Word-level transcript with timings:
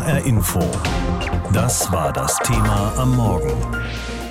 HR 0.00 0.24
Info. 0.24 0.60
Das 1.52 1.92
war 1.92 2.10
das 2.10 2.38
Thema 2.38 2.94
am 2.96 3.16
Morgen. 3.16 3.52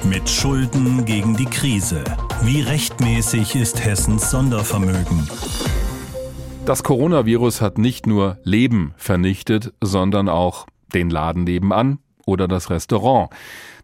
Mit 0.03 0.27
Schulden 0.27 1.05
gegen 1.05 1.37
die 1.37 1.45
Krise. 1.45 2.03
Wie 2.41 2.61
rechtmäßig 2.61 3.55
ist 3.55 3.85
Hessens 3.85 4.31
Sondervermögen? 4.31 5.29
Das 6.65 6.81
Coronavirus 6.81 7.61
hat 7.61 7.77
nicht 7.77 8.07
nur 8.07 8.39
Leben 8.43 8.95
vernichtet, 8.97 9.71
sondern 9.79 10.27
auch 10.27 10.65
den 10.91 11.11
Laden 11.11 11.43
nebenan 11.43 11.99
oder 12.25 12.47
das 12.47 12.71
Restaurant. 12.71 13.29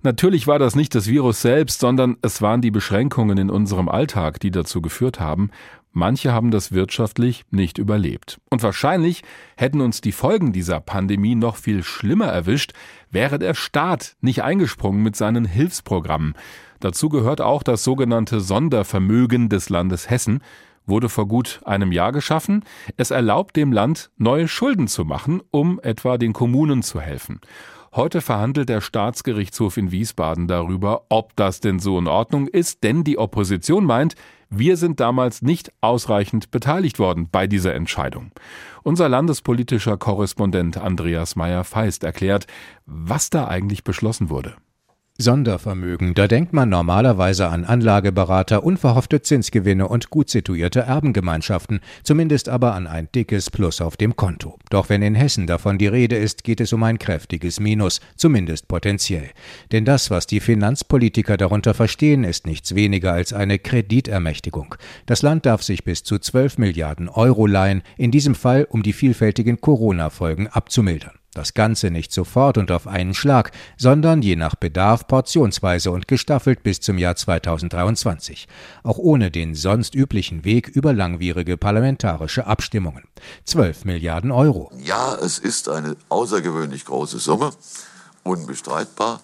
Natürlich 0.01 0.47
war 0.47 0.57
das 0.57 0.75
nicht 0.75 0.95
das 0.95 1.05
Virus 1.05 1.41
selbst, 1.41 1.79
sondern 1.79 2.17
es 2.23 2.41
waren 2.41 2.61
die 2.61 2.71
Beschränkungen 2.71 3.37
in 3.37 3.51
unserem 3.51 3.89
Alltag, 3.89 4.39
die 4.39 4.49
dazu 4.49 4.81
geführt 4.81 5.19
haben, 5.19 5.51
manche 5.95 6.31
haben 6.31 6.51
das 6.51 6.71
wirtschaftlich 6.71 7.45
nicht 7.49 7.79
überlebt. 7.79 8.39
Und 8.49 8.61
wahrscheinlich 8.61 9.23
hätten 9.57 9.81
uns 9.81 10.01
die 10.01 10.11
Folgen 10.11 10.53
dieser 10.53 10.79
Pandemie 10.79 11.35
noch 11.35 11.55
viel 11.55 11.81
schlimmer 11.81 12.27
erwischt, 12.27 12.73
wäre 13.09 13.39
der 13.39 13.55
Staat 13.55 14.15
nicht 14.21 14.43
eingesprungen 14.43 15.01
mit 15.01 15.15
seinen 15.15 15.45
Hilfsprogrammen. 15.45 16.35
Dazu 16.79 17.09
gehört 17.09 17.41
auch 17.41 17.63
das 17.63 17.83
sogenannte 17.83 18.41
Sondervermögen 18.41 19.49
des 19.49 19.69
Landes 19.69 20.09
Hessen, 20.09 20.41
wurde 20.85 21.09
vor 21.09 21.27
gut 21.27 21.61
einem 21.65 21.91
Jahr 21.91 22.11
geschaffen. 22.11 22.63
Es 22.97 23.11
erlaubt 23.11 23.55
dem 23.55 23.71
Land, 23.71 24.11
neue 24.17 24.47
Schulden 24.47 24.87
zu 24.87 25.05
machen, 25.05 25.41
um 25.49 25.79
etwa 25.81 26.17
den 26.17 26.33
Kommunen 26.33 26.83
zu 26.83 27.01
helfen. 27.01 27.39
Heute 27.95 28.19
verhandelt 28.19 28.67
der 28.67 28.81
Staatsgerichtshof 28.81 29.77
in 29.77 29.89
Wiesbaden 29.89 30.49
darüber, 30.49 31.05
ob 31.07 31.33
das 31.37 31.61
denn 31.61 31.79
so 31.79 31.97
in 31.97 32.09
Ordnung 32.09 32.49
ist, 32.49 32.83
denn 32.83 33.05
die 33.05 33.17
Opposition 33.17 33.85
meint, 33.85 34.15
wir 34.49 34.75
sind 34.75 34.99
damals 34.99 35.41
nicht 35.41 35.71
ausreichend 35.79 36.51
beteiligt 36.51 36.99
worden 36.99 37.29
bei 37.31 37.47
dieser 37.47 37.73
Entscheidung. 37.73 38.31
Unser 38.83 39.07
landespolitischer 39.07 39.95
Korrespondent 39.95 40.75
Andreas 40.75 41.37
Meyer-Feist 41.37 42.03
erklärt, 42.03 42.47
was 42.85 43.29
da 43.29 43.47
eigentlich 43.47 43.85
beschlossen 43.85 44.29
wurde. 44.29 44.55
Sondervermögen, 45.17 46.13
da 46.13 46.27
denkt 46.27 46.51
man 46.51 46.67
normalerweise 46.67 47.47
an 47.47 47.63
Anlageberater, 47.63 48.65
unverhoffte 48.65 49.21
Zinsgewinne 49.21 49.87
und 49.87 50.09
gut 50.09 50.29
situierte 50.29 50.81
Erbengemeinschaften, 50.81 51.79
zumindest 52.03 52.49
aber 52.49 52.73
an 52.73 52.85
ein 52.85 53.07
dickes 53.15 53.49
Plus 53.49 53.79
auf 53.79 53.95
dem 53.95 54.17
Konto. 54.17 54.59
Doch 54.69 54.89
wenn 54.89 55.01
in 55.01 55.15
Hessen 55.15 55.47
davon 55.47 55.77
die 55.77 55.87
Rede 55.87 56.17
ist, 56.17 56.43
geht 56.43 56.59
es 56.59 56.73
um 56.73 56.83
ein 56.83 56.99
kräftiges 56.99 57.61
Minus, 57.61 58.01
zumindest 58.17 58.67
potenziell. 58.67 59.29
Denn 59.71 59.85
das, 59.85 60.11
was 60.11 60.27
die 60.27 60.41
Finanzpolitiker 60.41 61.37
darunter 61.37 61.73
verstehen, 61.73 62.25
ist 62.25 62.45
nichts 62.45 62.75
weniger 62.75 63.13
als 63.13 63.31
eine 63.31 63.57
Kreditermächtigung. 63.57 64.75
Das 65.05 65.21
Land 65.21 65.45
darf 65.45 65.63
sich 65.63 65.85
bis 65.85 66.03
zu 66.03 66.19
12 66.19 66.57
Milliarden 66.57 67.07
Euro 67.07 67.45
leihen, 67.47 67.83
in 67.95 68.11
diesem 68.11 68.35
Fall 68.35 68.67
um 68.69 68.83
die 68.83 68.91
vielfältigen 68.91 69.61
Corona-Folgen 69.61 70.47
abzumildern. 70.47 71.13
Das 71.35 71.53
Ganze 71.53 71.91
nicht 71.91 72.13
sofort 72.13 72.57
und 72.57 72.71
auf 72.71 72.87
einen 72.87 73.13
Schlag, 73.13 73.51
sondern 73.77 74.21
je 74.21 74.37
nach 74.37 74.55
Bedarf 74.55 75.05
portionsweise 75.05 75.91
und 75.91 76.07
gestaffelt 76.07 76.63
bis 76.63 76.79
zum 76.79 76.97
Jahr 76.97 77.17
2023. 77.17 78.47
Auch 78.83 78.97
ohne 78.97 79.31
den 79.31 79.53
sonst 79.53 79.95
üblichen 79.95 80.45
Weg 80.45 80.69
über 80.69 80.93
langwierige 80.93 81.57
parlamentarische 81.57 82.47
Abstimmungen. 82.47 83.03
12 83.43 83.83
Milliarden 83.83 84.31
Euro. 84.31 84.71
Ja, 84.81 85.13
es 85.15 85.37
ist 85.37 85.67
eine 85.67 85.97
außergewöhnlich 86.07 86.85
große 86.85 87.19
Summe, 87.19 87.51
unbestreitbar 88.23 89.19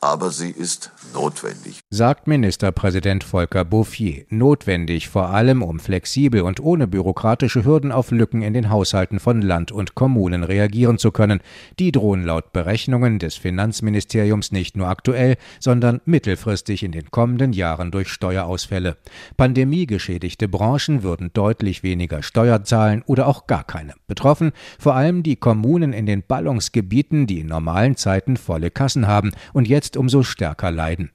aber 0.00 0.30
sie 0.30 0.50
ist 0.50 0.92
notwendig. 1.14 1.80
Sagt 1.90 2.26
Ministerpräsident 2.26 3.24
Volker 3.24 3.64
Bouffier. 3.64 4.24
Notwendig 4.28 5.08
vor 5.08 5.30
allem, 5.30 5.62
um 5.62 5.80
flexibel 5.80 6.42
und 6.42 6.60
ohne 6.60 6.86
bürokratische 6.86 7.64
Hürden 7.64 7.92
auf 7.92 8.10
Lücken 8.10 8.42
in 8.42 8.54
den 8.54 8.70
Haushalten 8.70 9.18
von 9.18 9.42
Land 9.42 9.72
und 9.72 9.94
Kommunen 9.94 10.44
reagieren 10.44 10.98
zu 10.98 11.10
können. 11.10 11.40
Die 11.78 11.92
drohen 11.92 12.24
laut 12.24 12.52
Berechnungen 12.52 13.18
des 13.18 13.36
Finanzministeriums 13.36 14.52
nicht 14.52 14.76
nur 14.76 14.88
aktuell, 14.88 15.36
sondern 15.60 16.00
mittelfristig 16.04 16.82
in 16.82 16.92
den 16.92 17.10
kommenden 17.10 17.52
Jahren 17.52 17.90
durch 17.90 18.08
Steuerausfälle. 18.08 18.96
Pandemiegeschädigte 19.36 20.48
Branchen 20.48 21.02
würden 21.02 21.30
deutlich 21.32 21.82
weniger 21.82 22.22
Steuer 22.22 22.64
zahlen 22.64 23.02
oder 23.06 23.26
auch 23.26 23.46
gar 23.46 23.64
keine. 23.64 23.94
Betroffen 24.06 24.52
vor 24.78 24.94
allem 24.94 25.22
die 25.22 25.36
Kommunen 25.36 25.92
in 25.92 26.06
den 26.06 26.22
Ballungsgebieten, 26.22 27.26
die 27.26 27.40
in 27.40 27.46
normalen 27.46 27.96
Zeiten 27.96 28.36
volle 28.36 28.70
Kassen 28.70 29.06
haben 29.06 29.32
und 29.52 29.66
jetzt 29.68 29.85
jetzt 29.86 29.96
umso 29.96 30.22
stärker 30.22 30.70
leiden. 30.70 31.10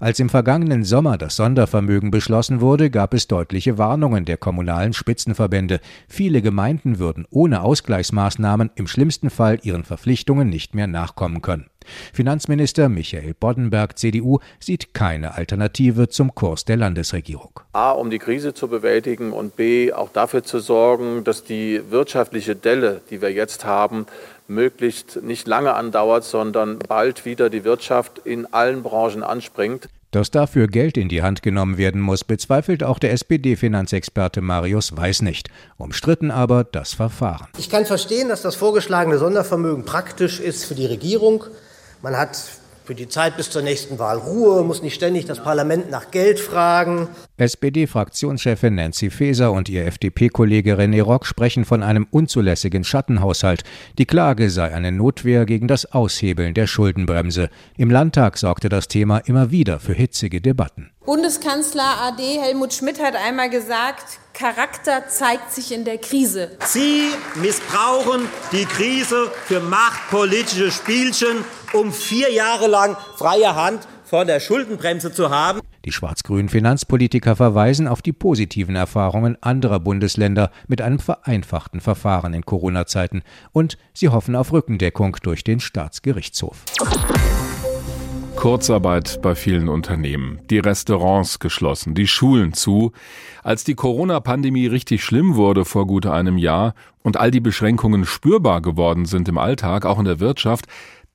Als 0.00 0.18
im 0.20 0.30
vergangenen 0.30 0.84
Sommer 0.84 1.18
das 1.18 1.36
Sondervermögen 1.36 2.10
beschlossen 2.10 2.60
wurde, 2.60 2.90
gab 2.90 3.12
es 3.14 3.28
deutliche 3.28 3.76
Warnungen 3.78 4.24
der 4.24 4.38
kommunalen 4.38 4.94
Spitzenverbände. 4.94 5.80
Viele 6.08 6.40
Gemeinden 6.40 6.98
würden 6.98 7.26
ohne 7.30 7.60
Ausgleichsmaßnahmen 7.60 8.70
im 8.74 8.86
schlimmsten 8.86 9.28
Fall 9.28 9.58
ihren 9.62 9.84
Verpflichtungen 9.84 10.48
nicht 10.48 10.74
mehr 10.74 10.86
nachkommen 10.86 11.42
können. 11.42 11.66
Finanzminister 12.12 12.88
Michael 12.88 13.34
Boddenberg, 13.34 13.98
CDU, 13.98 14.38
sieht 14.60 14.94
keine 14.94 15.34
Alternative 15.34 16.08
zum 16.08 16.34
Kurs 16.34 16.64
der 16.64 16.76
Landesregierung. 16.76 17.60
A, 17.72 17.90
um 17.90 18.10
die 18.10 18.18
Krise 18.18 18.54
zu 18.54 18.68
bewältigen 18.68 19.32
und 19.32 19.56
B, 19.56 19.92
auch 19.92 20.10
dafür 20.10 20.42
zu 20.42 20.58
sorgen, 20.58 21.24
dass 21.24 21.44
die 21.44 21.80
wirtschaftliche 21.90 22.56
Delle, 22.56 23.00
die 23.10 23.22
wir 23.22 23.32
jetzt 23.32 23.64
haben, 23.64 24.06
möglichst 24.48 25.22
nicht 25.22 25.46
lange 25.46 25.74
andauert, 25.74 26.24
sondern 26.24 26.78
bald 26.78 27.24
wieder 27.24 27.50
die 27.50 27.64
Wirtschaft 27.64 28.18
in 28.24 28.46
allen 28.52 28.82
Branchen 28.82 29.22
anspringt. 29.22 29.88
Dass 30.12 30.30
dafür 30.30 30.68
Geld 30.68 30.96
in 30.96 31.08
die 31.08 31.22
Hand 31.22 31.42
genommen 31.42 31.76
werden 31.76 32.00
muss, 32.00 32.24
bezweifelt 32.24 32.82
auch 32.82 32.98
der 32.98 33.12
SPD-Finanzexperte 33.12 34.40
Marius 34.40 34.96
Weiß 34.96 35.20
nicht. 35.20 35.50
Umstritten 35.76 36.30
aber 36.30 36.64
das 36.64 36.94
Verfahren. 36.94 37.48
Ich 37.58 37.68
kann 37.68 37.84
verstehen, 37.84 38.28
dass 38.28 38.40
das 38.40 38.54
vorgeschlagene 38.54 39.18
Sondervermögen 39.18 39.84
praktisch 39.84 40.40
ist 40.40 40.64
für 40.64 40.74
die 40.74 40.86
Regierung. 40.86 41.44
Man 42.02 42.16
hat 42.16 42.36
für 42.86 42.94
die 42.94 43.08
Zeit 43.08 43.36
bis 43.36 43.50
zur 43.50 43.62
nächsten 43.62 43.98
Wahl 43.98 44.16
Ruhe, 44.16 44.62
muss 44.62 44.80
nicht 44.80 44.94
ständig 44.94 45.24
das 45.24 45.42
Parlament 45.42 45.90
nach 45.90 46.12
Geld 46.12 46.38
fragen. 46.38 47.08
SPD-Fraktionschefin 47.36 48.76
Nancy 48.76 49.10
Faeser 49.10 49.50
und 49.50 49.68
ihr 49.68 49.86
FDP-Kollege 49.86 50.78
René 50.78 51.02
Rock 51.02 51.26
sprechen 51.26 51.64
von 51.64 51.82
einem 51.82 52.06
unzulässigen 52.10 52.84
Schattenhaushalt. 52.84 53.64
Die 53.98 54.06
Klage 54.06 54.50
sei 54.50 54.72
eine 54.72 54.92
Notwehr 54.92 55.46
gegen 55.46 55.66
das 55.66 55.92
Aushebeln 55.92 56.54
der 56.54 56.68
Schuldenbremse. 56.68 57.50
Im 57.76 57.90
Landtag 57.90 58.38
sorgte 58.38 58.68
das 58.68 58.86
Thema 58.86 59.18
immer 59.18 59.50
wieder 59.50 59.80
für 59.80 59.92
hitzige 59.92 60.40
Debatten. 60.40 60.90
Bundeskanzler 61.04 62.02
AD 62.02 62.22
Helmut 62.40 62.72
Schmidt 62.72 63.02
hat 63.02 63.16
einmal 63.16 63.50
gesagt, 63.50 64.20
Charakter 64.36 65.08
zeigt 65.08 65.50
sich 65.50 65.72
in 65.72 65.86
der 65.86 65.96
Krise. 65.96 66.50
Sie 66.66 67.08
missbrauchen 67.36 68.28
die 68.52 68.66
Krise 68.66 69.32
für 69.46 69.60
machtpolitische 69.60 70.70
Spielchen, 70.70 71.42
um 71.72 71.90
vier 71.90 72.30
Jahre 72.30 72.66
lang 72.66 72.98
freie 73.16 73.54
Hand 73.54 73.88
von 74.04 74.26
der 74.26 74.40
Schuldenbremse 74.40 75.10
zu 75.10 75.30
haben. 75.30 75.60
Die 75.86 75.92
schwarz-grünen 75.92 76.50
Finanzpolitiker 76.50 77.34
verweisen 77.34 77.88
auf 77.88 78.02
die 78.02 78.12
positiven 78.12 78.76
Erfahrungen 78.76 79.38
anderer 79.40 79.80
Bundesländer 79.80 80.50
mit 80.68 80.82
einem 80.82 80.98
vereinfachten 80.98 81.80
Verfahren 81.80 82.34
in 82.34 82.44
Corona-Zeiten 82.44 83.22
und 83.52 83.78
sie 83.94 84.10
hoffen 84.10 84.36
auf 84.36 84.52
Rückendeckung 84.52 85.16
durch 85.22 85.44
den 85.44 85.60
Staatsgerichtshof. 85.60 86.58
Kurzarbeit 88.36 89.20
bei 89.22 89.34
vielen 89.34 89.68
Unternehmen, 89.68 90.40
die 90.50 90.58
Restaurants 90.58 91.38
geschlossen, 91.38 91.94
die 91.94 92.06
Schulen 92.06 92.52
zu. 92.52 92.92
Als 93.42 93.64
die 93.64 93.74
Corona-Pandemie 93.74 94.66
richtig 94.66 95.02
schlimm 95.02 95.34
wurde 95.34 95.64
vor 95.64 95.86
gut 95.86 96.06
einem 96.06 96.38
Jahr 96.38 96.74
und 97.02 97.16
all 97.16 97.30
die 97.30 97.40
Beschränkungen 97.40 98.04
spürbar 98.04 98.60
geworden 98.60 99.06
sind 99.06 99.28
im 99.28 99.38
Alltag, 99.38 99.86
auch 99.86 99.98
in 99.98 100.04
der 100.04 100.20
Wirtschaft, 100.20 100.66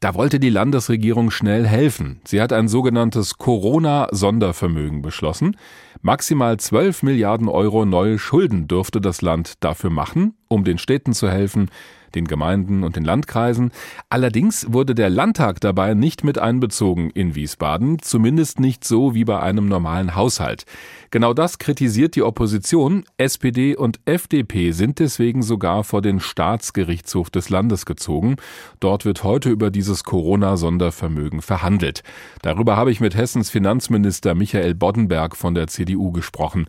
da 0.01 0.15
wollte 0.15 0.39
die 0.39 0.49
Landesregierung 0.49 1.29
schnell 1.29 1.65
helfen. 1.65 2.19
Sie 2.25 2.41
hat 2.41 2.51
ein 2.51 2.67
sogenanntes 2.67 3.37
Corona-Sondervermögen 3.37 5.03
beschlossen. 5.03 5.55
Maximal 6.01 6.57
12 6.57 7.03
Milliarden 7.03 7.47
Euro 7.47 7.85
neue 7.85 8.17
Schulden 8.17 8.67
dürfte 8.67 8.99
das 8.99 9.21
Land 9.21 9.53
dafür 9.59 9.91
machen, 9.91 10.33
um 10.51 10.63
den 10.63 10.77
Städten 10.77 11.13
zu 11.13 11.29
helfen, 11.29 11.69
den 12.13 12.25
Gemeinden 12.25 12.83
und 12.83 12.95
den 12.95 13.05
Landkreisen. 13.05 13.71
Allerdings 14.09 14.65
wurde 14.69 14.95
der 14.95 15.09
Landtag 15.09 15.61
dabei 15.61 15.93
nicht 15.93 16.23
mit 16.23 16.37
einbezogen 16.37 17.09
in 17.09 17.35
Wiesbaden, 17.35 17.99
zumindest 17.99 18.59
nicht 18.59 18.83
so 18.83 19.13
wie 19.13 19.23
bei 19.23 19.39
einem 19.39 19.67
normalen 19.67 20.15
Haushalt. 20.15 20.65
Genau 21.09 21.33
das 21.33 21.57
kritisiert 21.57 22.15
die 22.15 22.23
Opposition. 22.23 23.05
SPD 23.17 23.75
und 23.75 23.99
FDP 24.05 24.71
sind 24.71 24.99
deswegen 24.99 25.41
sogar 25.41 25.83
vor 25.83 26.01
den 26.01 26.19
Staatsgerichtshof 26.19 27.29
des 27.29 27.49
Landes 27.49 27.85
gezogen. 27.85 28.35
Dort 28.79 29.05
wird 29.05 29.23
heute 29.23 29.49
über 29.49 29.71
dieses 29.71 30.03
Corona-Sondervermögen 30.03 31.41
verhandelt. 31.41 32.03
Darüber 32.41 32.75
habe 32.75 32.91
ich 32.91 32.99
mit 32.99 33.15
Hessens 33.15 33.49
Finanzminister 33.49 34.35
Michael 34.35 34.75
Boddenberg 34.75 35.35
von 35.35 35.55
der 35.55 35.67
CDU 35.67 36.11
gesprochen. 36.11 36.67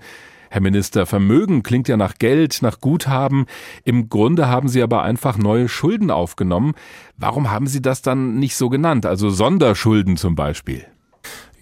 Herr 0.52 0.60
Minister, 0.60 1.06
Vermögen 1.06 1.62
klingt 1.62 1.88
ja 1.88 1.96
nach 1.96 2.16
Geld, 2.16 2.60
nach 2.60 2.78
Guthaben. 2.78 3.46
Im 3.84 4.10
Grunde 4.10 4.48
haben 4.48 4.68
Sie 4.68 4.82
aber 4.82 5.02
einfach 5.02 5.38
neue 5.38 5.66
Schulden 5.66 6.10
aufgenommen. 6.10 6.74
Warum 7.16 7.50
haben 7.50 7.66
Sie 7.66 7.80
das 7.80 8.02
dann 8.02 8.34
nicht 8.38 8.54
so 8.56 8.68
genannt, 8.68 9.06
also 9.06 9.30
Sonderschulden 9.30 10.18
zum 10.18 10.34
Beispiel? 10.34 10.84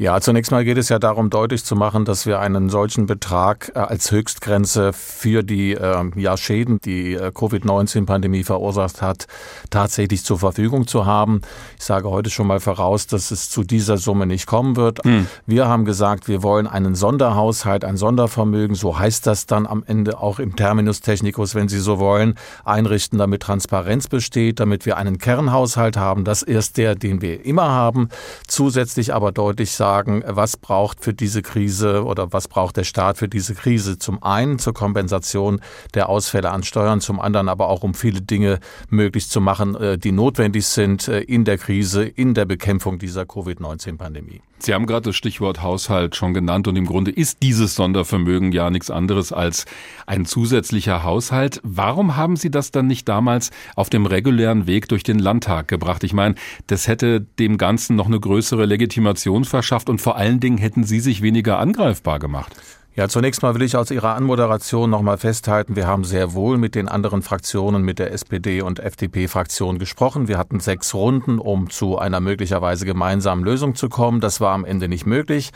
Ja, 0.00 0.18
zunächst 0.18 0.50
mal 0.50 0.64
geht 0.64 0.78
es 0.78 0.88
ja 0.88 0.98
darum, 0.98 1.28
deutlich 1.28 1.62
zu 1.62 1.76
machen, 1.76 2.06
dass 2.06 2.24
wir 2.24 2.40
einen 2.40 2.70
solchen 2.70 3.04
Betrag 3.04 3.70
äh, 3.74 3.80
als 3.80 4.10
Höchstgrenze 4.10 4.94
für 4.94 5.42
die 5.42 5.72
äh, 5.72 6.10
ja, 6.16 6.38
Schäden, 6.38 6.80
die 6.80 7.12
äh, 7.12 7.30
Covid-19-Pandemie 7.30 8.42
verursacht 8.42 9.02
hat, 9.02 9.26
tatsächlich 9.68 10.24
zur 10.24 10.38
Verfügung 10.38 10.86
zu 10.86 11.04
haben. 11.04 11.42
Ich 11.76 11.84
sage 11.84 12.08
heute 12.08 12.30
schon 12.30 12.46
mal 12.46 12.60
voraus, 12.60 13.08
dass 13.08 13.30
es 13.30 13.50
zu 13.50 13.62
dieser 13.62 13.98
Summe 13.98 14.24
nicht 14.24 14.46
kommen 14.46 14.76
wird. 14.76 15.04
Hm. 15.04 15.26
Wir 15.44 15.68
haben 15.68 15.84
gesagt, 15.84 16.28
wir 16.28 16.42
wollen 16.42 16.66
einen 16.66 16.94
Sonderhaushalt, 16.94 17.84
ein 17.84 17.98
Sondervermögen, 17.98 18.76
so 18.76 18.98
heißt 18.98 19.26
das 19.26 19.44
dann 19.44 19.66
am 19.66 19.84
Ende 19.86 20.18
auch 20.18 20.38
im 20.38 20.56
Terminus 20.56 21.02
technicus, 21.02 21.54
wenn 21.54 21.68
Sie 21.68 21.78
so 21.78 21.98
wollen, 21.98 22.36
einrichten, 22.64 23.18
damit 23.18 23.42
Transparenz 23.42 24.08
besteht, 24.08 24.60
damit 24.60 24.86
wir 24.86 24.96
einen 24.96 25.18
Kernhaushalt 25.18 25.98
haben. 25.98 26.24
Das 26.24 26.40
ist 26.40 26.78
der, 26.78 26.94
den 26.94 27.20
wir 27.20 27.44
immer 27.44 27.68
haben. 27.68 28.08
Zusätzlich 28.46 29.12
aber 29.12 29.30
deutlich 29.30 29.72
sagen, 29.72 29.89
sagen, 29.90 30.22
was 30.24 30.56
braucht 30.56 31.00
für 31.00 31.12
diese 31.12 31.42
Krise 31.42 32.04
oder 32.04 32.32
was 32.32 32.46
braucht 32.46 32.76
der 32.76 32.84
Staat 32.84 33.18
für 33.18 33.28
diese 33.28 33.56
Krise? 33.56 33.98
Zum 33.98 34.22
einen 34.22 34.60
zur 34.60 34.72
Kompensation 34.72 35.60
der 35.94 36.08
Ausfälle 36.08 36.50
an 36.50 36.62
Steuern, 36.62 37.00
zum 37.00 37.18
anderen 37.18 37.48
aber 37.48 37.68
auch 37.68 37.82
um 37.82 37.94
viele 37.94 38.22
Dinge 38.22 38.60
möglich 38.88 39.28
zu 39.28 39.40
machen, 39.40 39.74
äh, 39.74 39.98
die 39.98 40.12
notwendig 40.12 40.66
sind 40.66 41.08
äh, 41.08 41.22
in 41.22 41.44
der 41.44 41.58
Krise, 41.58 42.04
in 42.04 42.34
der 42.34 42.44
Bekämpfung 42.44 43.00
dieser 43.00 43.26
Covid-19-Pandemie. 43.26 44.42
Sie 44.62 44.74
haben 44.74 44.84
gerade 44.84 45.08
das 45.08 45.16
Stichwort 45.16 45.62
Haushalt 45.62 46.16
schon 46.16 46.34
genannt 46.34 46.68
und 46.68 46.76
im 46.76 46.84
Grunde 46.84 47.10
ist 47.10 47.42
dieses 47.42 47.74
Sondervermögen 47.74 48.52
ja 48.52 48.68
nichts 48.68 48.90
anderes 48.90 49.32
als 49.32 49.64
ein 50.06 50.26
zusätzlicher 50.26 51.02
Haushalt. 51.02 51.60
Warum 51.64 52.16
haben 52.16 52.36
Sie 52.36 52.50
das 52.50 52.70
dann 52.70 52.86
nicht 52.86 53.08
damals 53.08 53.52
auf 53.74 53.88
dem 53.88 54.04
regulären 54.04 54.66
Weg 54.66 54.86
durch 54.88 55.02
den 55.02 55.18
Landtag 55.18 55.66
gebracht? 55.66 56.04
Ich 56.04 56.12
meine, 56.12 56.34
das 56.66 56.88
hätte 56.88 57.22
dem 57.22 57.56
Ganzen 57.56 57.96
noch 57.96 58.06
eine 58.06 58.20
größere 58.20 58.66
Legitimation 58.66 59.46
verschafft 59.46 59.79
und 59.88 60.00
vor 60.00 60.16
allen 60.16 60.40
Dingen 60.40 60.58
hätten 60.58 60.84
Sie 60.84 61.00
sich 61.00 61.22
weniger 61.22 61.58
angreifbar 61.58 62.18
gemacht. 62.18 62.54
Ja, 62.96 63.08
zunächst 63.08 63.42
mal 63.42 63.54
will 63.54 63.62
ich 63.62 63.76
aus 63.76 63.92
Ihrer 63.92 64.16
Anmoderation 64.16 64.90
nochmal 64.90 65.16
festhalten, 65.16 65.76
wir 65.76 65.86
haben 65.86 66.02
sehr 66.02 66.34
wohl 66.34 66.58
mit 66.58 66.74
den 66.74 66.88
anderen 66.88 67.22
Fraktionen, 67.22 67.82
mit 67.82 68.00
der 68.00 68.12
SPD 68.12 68.62
und 68.62 68.80
FDP-Fraktion 68.80 69.78
gesprochen. 69.78 70.26
Wir 70.26 70.36
hatten 70.36 70.58
sechs 70.58 70.92
Runden, 70.92 71.38
um 71.38 71.70
zu 71.70 71.98
einer 71.98 72.18
möglicherweise 72.18 72.84
gemeinsamen 72.86 73.44
Lösung 73.44 73.76
zu 73.76 73.88
kommen. 73.88 74.20
Das 74.20 74.40
war 74.40 74.52
am 74.52 74.64
Ende 74.64 74.88
nicht 74.88 75.06
möglich 75.06 75.52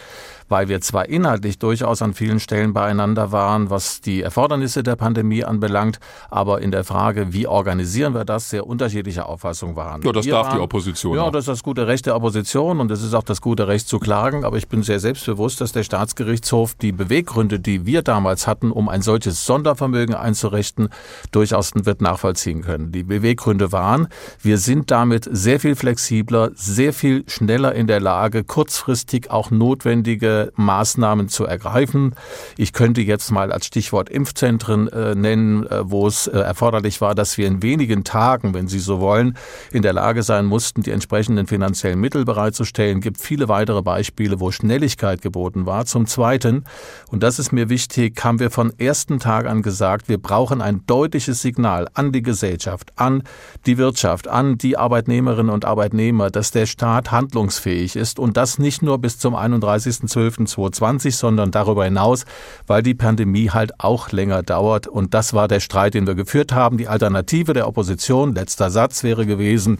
weil 0.54 0.68
wir 0.68 0.80
zwar 0.80 1.08
inhaltlich 1.08 1.58
durchaus 1.58 2.00
an 2.00 2.14
vielen 2.14 2.38
Stellen 2.38 2.74
beieinander 2.74 3.32
waren, 3.32 3.70
was 3.70 4.00
die 4.00 4.22
Erfordernisse 4.22 4.84
der 4.84 4.94
Pandemie 4.94 5.42
anbelangt, 5.42 5.98
aber 6.30 6.62
in 6.62 6.70
der 6.70 6.84
Frage, 6.84 7.32
wie 7.32 7.48
organisieren 7.48 8.14
wir 8.14 8.24
das, 8.24 8.50
sehr 8.50 8.64
unterschiedliche 8.64 9.26
Auffassungen 9.26 9.74
waren. 9.74 10.02
Ja, 10.02 10.12
das 10.12 10.26
wir 10.26 10.34
darf 10.34 10.46
waren, 10.46 10.58
die 10.58 10.62
Opposition. 10.62 11.16
Ja, 11.16 11.22
auch. 11.22 11.32
das 11.32 11.40
ist 11.40 11.48
das 11.48 11.64
gute 11.64 11.88
Recht 11.88 12.06
der 12.06 12.14
Opposition 12.14 12.78
und 12.78 12.88
es 12.92 13.02
ist 13.02 13.14
auch 13.14 13.24
das 13.24 13.40
gute 13.40 13.66
Recht 13.66 13.88
zu 13.88 13.98
klagen, 13.98 14.44
aber 14.44 14.56
ich 14.56 14.68
bin 14.68 14.84
sehr 14.84 15.00
selbstbewusst, 15.00 15.60
dass 15.60 15.72
der 15.72 15.82
Staatsgerichtshof 15.82 16.76
die 16.76 16.92
Beweggründe, 16.92 17.58
die 17.58 17.84
wir 17.84 18.02
damals 18.02 18.46
hatten, 18.46 18.70
um 18.70 18.88
ein 18.88 19.02
solches 19.02 19.44
Sondervermögen 19.46 20.14
einzurichten, 20.14 20.88
durchaus 21.32 21.72
wird 21.74 22.00
nachvollziehen 22.00 22.62
können. 22.62 22.92
Die 22.92 23.02
Beweggründe 23.02 23.72
waren, 23.72 24.06
wir 24.40 24.58
sind 24.58 24.92
damit 24.92 25.28
sehr 25.28 25.58
viel 25.58 25.74
flexibler, 25.74 26.52
sehr 26.54 26.92
viel 26.92 27.24
schneller 27.26 27.74
in 27.74 27.88
der 27.88 27.98
Lage, 27.98 28.44
kurzfristig 28.44 29.32
auch 29.32 29.50
notwendige 29.50 30.43
Maßnahmen 30.56 31.28
zu 31.28 31.44
ergreifen. 31.44 32.14
Ich 32.56 32.72
könnte 32.72 33.00
jetzt 33.00 33.30
mal 33.30 33.52
als 33.52 33.66
Stichwort 33.66 34.08
Impfzentren 34.08 34.88
äh, 34.88 35.14
nennen, 35.14 35.66
äh, 35.66 35.90
wo 35.90 36.06
es 36.06 36.26
äh, 36.26 36.38
erforderlich 36.38 37.00
war, 37.00 37.14
dass 37.14 37.38
wir 37.38 37.46
in 37.46 37.62
wenigen 37.62 38.04
Tagen, 38.04 38.54
wenn 38.54 38.68
Sie 38.68 38.78
so 38.78 39.00
wollen, 39.00 39.36
in 39.72 39.82
der 39.82 39.92
Lage 39.92 40.22
sein 40.22 40.46
mussten, 40.46 40.82
die 40.82 40.90
entsprechenden 40.90 41.46
finanziellen 41.46 42.00
Mittel 42.00 42.24
bereitzustellen. 42.24 42.98
Es 42.98 43.04
gibt 43.04 43.20
viele 43.20 43.48
weitere 43.48 43.82
Beispiele, 43.82 44.40
wo 44.40 44.50
Schnelligkeit 44.50 45.22
geboten 45.22 45.66
war. 45.66 45.86
Zum 45.86 46.06
Zweiten, 46.06 46.64
und 47.10 47.22
das 47.22 47.38
ist 47.38 47.52
mir 47.52 47.68
wichtig, 47.68 48.22
haben 48.24 48.38
wir 48.38 48.50
von 48.50 48.72
ersten 48.78 49.18
Tag 49.18 49.46
an 49.46 49.62
gesagt, 49.62 50.08
wir 50.08 50.18
brauchen 50.18 50.60
ein 50.60 50.82
deutliches 50.86 51.42
Signal 51.42 51.88
an 51.94 52.12
die 52.12 52.22
Gesellschaft, 52.22 52.92
an 52.96 53.22
die 53.66 53.78
Wirtschaft, 53.78 54.28
an 54.28 54.58
die 54.58 54.76
Arbeitnehmerinnen 54.76 55.52
und 55.52 55.64
Arbeitnehmer, 55.64 56.30
dass 56.30 56.50
der 56.50 56.66
Staat 56.66 57.10
handlungsfähig 57.10 57.96
ist 57.96 58.18
und 58.18 58.36
das 58.36 58.58
nicht 58.58 58.82
nur 58.82 58.98
bis 58.98 59.18
zum 59.18 59.34
31.12. 59.34 60.23
12.2020, 60.28 61.12
sondern 61.12 61.50
darüber 61.50 61.84
hinaus, 61.84 62.24
weil 62.66 62.82
die 62.82 62.94
Pandemie 62.94 63.50
halt 63.50 63.80
auch 63.80 64.12
länger 64.12 64.42
dauert. 64.42 64.86
Und 64.86 65.14
das 65.14 65.34
war 65.34 65.48
der 65.48 65.60
Streit, 65.60 65.94
den 65.94 66.06
wir 66.06 66.14
geführt 66.14 66.52
haben. 66.52 66.78
Die 66.78 66.88
Alternative 66.88 67.52
der 67.52 67.68
Opposition, 67.68 68.34
letzter 68.34 68.70
Satz 68.70 69.02
wäre 69.02 69.26
gewesen, 69.26 69.78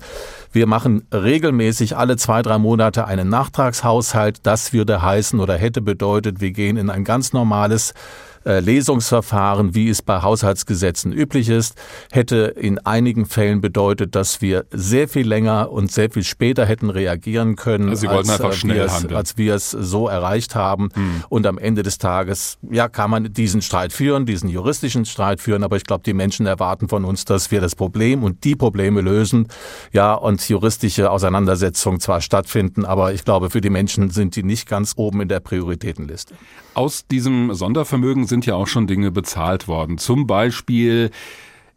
wir 0.54 0.66
machen 0.66 1.06
regelmäßig 1.12 1.96
alle 1.96 2.16
zwei, 2.16 2.42
drei 2.42 2.58
Monate 2.58 3.06
einen 3.06 3.28
Nachtragshaushalt. 3.28 4.38
Das 4.44 4.72
würde 4.72 5.02
heißen 5.02 5.40
oder 5.40 5.56
hätte 5.56 5.82
bedeutet, 5.82 6.40
wir 6.40 6.52
gehen 6.52 6.76
in 6.76 6.90
ein 6.90 7.04
ganz 7.04 7.32
normales 7.32 7.92
äh, 8.44 8.60
Lesungsverfahren, 8.60 9.74
wie 9.74 9.88
es 9.88 10.02
bei 10.02 10.20
Haushaltsgesetzen 10.20 11.12
üblich 11.12 11.48
ist, 11.48 11.76
hätte 12.10 12.54
in 12.56 12.78
einigen 12.78 13.26
Fällen 13.26 13.60
bedeutet, 13.60 14.14
dass 14.14 14.42
wir 14.42 14.66
sehr 14.70 15.08
viel 15.08 15.26
länger 15.26 15.70
und 15.70 15.90
sehr 15.90 16.10
viel 16.10 16.24
später 16.24 16.66
hätten 16.66 16.90
reagieren 16.90 17.56
können, 17.56 17.88
also 17.88 18.02
Sie 18.02 18.08
als, 18.08 18.28
einfach 18.28 18.50
äh, 18.50 18.56
schnell 18.56 18.80
es, 18.80 19.06
als 19.06 19.38
wir 19.38 19.54
es 19.54 19.70
so 19.70 20.08
erreicht 20.08 20.54
haben. 20.54 20.90
Hm. 20.92 21.24
Und 21.28 21.46
am 21.46 21.56
Ende 21.56 21.82
des 21.82 21.98
Tages, 21.98 22.58
ja, 22.70 22.88
kann 22.88 23.10
man 23.10 23.32
diesen 23.32 23.62
Streit 23.62 23.92
führen, 23.92 24.26
diesen 24.26 24.50
juristischen 24.50 25.06
Streit 25.06 25.40
führen, 25.40 25.64
aber 25.64 25.76
ich 25.76 25.84
glaube, 25.84 26.02
die 26.04 26.14
Menschen 26.14 26.46
erwarten 26.46 26.88
von 26.88 27.04
uns, 27.04 27.24
dass 27.24 27.50
wir 27.50 27.60
das 27.60 27.74
Problem 27.74 28.22
und 28.22 28.44
die 28.44 28.56
Probleme 28.56 29.00
lösen, 29.00 29.48
ja, 29.92 30.12
und 30.12 30.40
juristische 30.48 31.10
Auseinandersetzungen 31.10 32.00
zwar 32.00 32.20
stattfinden, 32.20 32.84
aber 32.84 33.12
ich 33.12 33.24
glaube, 33.24 33.50
für 33.50 33.60
die 33.60 33.70
Menschen 33.70 34.10
sind 34.10 34.36
die 34.36 34.42
nicht 34.42 34.68
ganz 34.68 34.94
oben 34.96 35.20
in 35.20 35.28
der 35.28 35.40
Prioritätenliste. 35.40 36.34
Aus 36.74 37.06
diesem 37.06 37.54
Sondervermögen 37.54 38.26
sind 38.26 38.46
ja 38.46 38.54
auch 38.54 38.66
schon 38.66 38.86
Dinge 38.86 39.10
bezahlt 39.10 39.68
worden. 39.68 39.98
Zum 39.98 40.26
Beispiel 40.26 41.10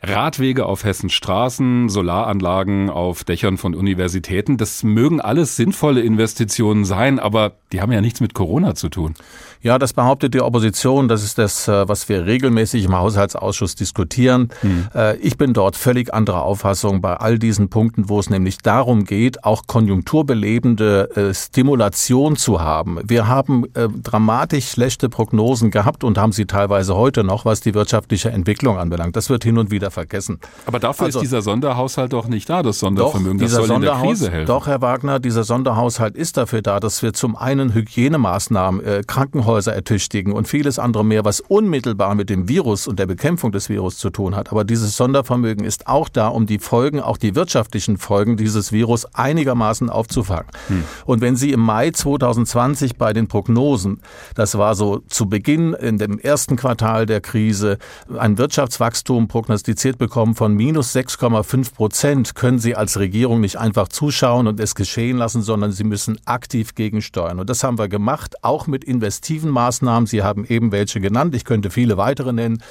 Radwege 0.01 0.67
auf 0.67 0.83
Hessens 0.83 1.13
Straßen, 1.13 1.89
Solaranlagen 1.89 2.89
auf 2.89 3.23
Dächern 3.23 3.57
von 3.57 3.73
Universitäten. 3.73 4.57
Das 4.57 4.83
mögen 4.83 5.19
alles 5.19 5.55
sinnvolle 5.55 6.01
Investitionen 6.01 6.85
sein, 6.85 7.17
aber 7.19 7.53
die 7.71 7.81
haben 7.81 7.91
ja 7.91 8.01
nichts 8.01 8.21
mit 8.21 8.33
Corona 8.33 8.75
zu 8.75 8.89
tun. 8.89 9.13
Ja, 9.61 9.77
das 9.77 9.91
behauptet 9.91 10.33
die 10.33 10.41
Opposition. 10.41 11.07
Das 11.07 11.23
ist 11.23 11.37
das, 11.37 11.67
äh, 11.67 11.87
was 11.87 12.07
wir 12.07 12.25
regelmäßig 12.25 12.85
im 12.85 12.95
Haushaltsausschuss 12.95 13.75
diskutieren. 13.75 14.49
Hm. 14.61 14.87
Äh, 14.95 15.17
ich 15.17 15.37
bin 15.37 15.53
dort 15.53 15.75
völlig 15.75 16.13
anderer 16.13 16.43
Auffassung 16.43 17.01
bei 17.01 17.15
all 17.15 17.39
diesen 17.39 17.69
Punkten, 17.69 18.07
wo 18.07 18.19
es 18.19 18.29
nämlich 18.29 18.59
darum 18.59 19.03
geht, 19.03 19.43
auch 19.43 19.63
konjunkturbelebende 19.67 21.09
äh, 21.15 21.33
Stimulation 21.33 22.37
zu 22.37 22.61
haben. 22.61 22.99
Wir 23.03 23.27
haben 23.27 23.65
dramatisch 24.03 24.69
schlechte 24.69 25.09
Prognosen 25.09 25.71
gehabt 25.71 26.03
und 26.03 26.17
haben 26.17 26.31
sie 26.31 26.45
teilweise 26.45 26.95
heute 26.95 27.23
noch, 27.23 27.45
was 27.45 27.61
die 27.61 27.73
wirtschaftliche 27.73 28.29
Entwicklung 28.29 28.77
anbelangt. 28.77 29.15
Das 29.15 29.29
wird 29.29 29.43
hin 29.43 29.57
und 29.57 29.71
wieder 29.71 29.91
vergessen. 29.91 30.39
Aber 30.65 30.79
dafür 30.79 31.07
also, 31.07 31.19
ist 31.19 31.23
dieser 31.23 31.41
Sonderhaushalt 31.41 32.13
doch 32.13 32.27
nicht 32.27 32.49
da, 32.49 32.63
das 32.63 32.79
Sondervermögen. 32.79 33.39
Doch, 33.39 33.45
das 33.45 33.55
soll 33.55 33.75
in 33.75 33.81
der 33.81 33.95
Krise 33.95 34.31
helfen. 34.31 34.47
Doch, 34.47 34.67
Herr 34.67 34.81
Wagner, 34.81 35.19
dieser 35.19 35.43
Sonderhaushalt 35.43 36.15
ist 36.15 36.37
dafür 36.37 36.61
da, 36.61 36.79
dass 36.79 37.01
wir 37.01 37.13
zum 37.13 37.35
einen 37.35 37.56
Hygienemaßnahmen, 37.59 38.83
äh, 38.83 39.03
Krankenhäuser, 39.05 39.37
Krankenhäuser 39.47 39.73
ertüchtigen 39.73 40.33
und 40.33 40.47
vieles 40.47 40.79
andere 40.79 41.05
mehr, 41.05 41.25
was 41.25 41.39
unmittelbar 41.39 42.15
mit 42.15 42.29
dem 42.29 42.47
Virus 42.47 42.87
und 42.87 42.99
der 42.99 43.05
Bekämpfung 43.05 43.51
des 43.51 43.69
Virus 43.69 43.97
zu 43.97 44.09
tun 44.09 44.35
hat. 44.35 44.51
Aber 44.51 44.63
dieses 44.63 44.95
Sondervermögen 44.97 45.65
ist 45.65 45.87
auch 45.87 46.09
da, 46.09 46.27
um 46.27 46.45
die 46.45 46.59
Folgen, 46.59 46.99
auch 46.99 47.17
die 47.17 47.35
wirtschaftlichen 47.35 47.97
Folgen 47.97 48.37
dieses 48.37 48.71
Virus 48.71 49.05
einigermaßen 49.13 49.89
aufzufangen. 49.89 50.47
Hm. 50.67 50.83
Und 51.05 51.21
wenn 51.21 51.35
Sie 51.35 51.51
im 51.51 51.61
Mai 51.61 51.91
2020 51.91 52.97
bei 52.97 53.13
den 53.13 53.27
Prognosen, 53.27 54.01
das 54.35 54.57
war 54.57 54.75
so 54.75 54.99
zu 55.07 55.27
Beginn 55.27 55.73
in 55.73 55.97
dem 55.97 56.19
ersten 56.19 56.55
Quartal 56.55 57.05
der 57.05 57.21
Krise, 57.21 57.77
ein 58.17 58.37
Wirtschaftswachstum 58.37 59.27
prognostiziert 59.27 59.97
bekommen 59.97 60.35
von 60.35 60.53
minus 60.53 60.95
6,5 60.95 61.73
Prozent, 61.73 62.35
können 62.35 62.59
Sie 62.59 62.75
als 62.75 62.99
Regierung 62.99 63.39
nicht 63.39 63.57
einfach 63.57 63.87
zuschauen 63.87 64.47
und 64.47 64.59
es 64.59 64.75
geschehen 64.75 65.17
lassen, 65.17 65.41
sondern 65.41 65.71
Sie 65.71 65.83
müssen 65.83 66.19
aktiv 66.25 66.75
gegensteuern. 66.75 67.39
Und 67.39 67.46
das 67.47 67.63
haben 67.63 67.79
wir 67.79 67.87
gemacht, 67.87 68.43
auch 68.43 68.67
mit 68.67 68.83
investiven 68.83 69.49
Maßnahmen. 69.49 70.05
Sie 70.07 70.23
haben 70.23 70.45
eben 70.45 70.71
welche 70.71 71.01
genannt. 71.01 71.35
Ich 71.35 71.45
könnte 71.45 71.69
viele 71.69 71.97
weitere 71.97 72.33
nennen. 72.33 72.61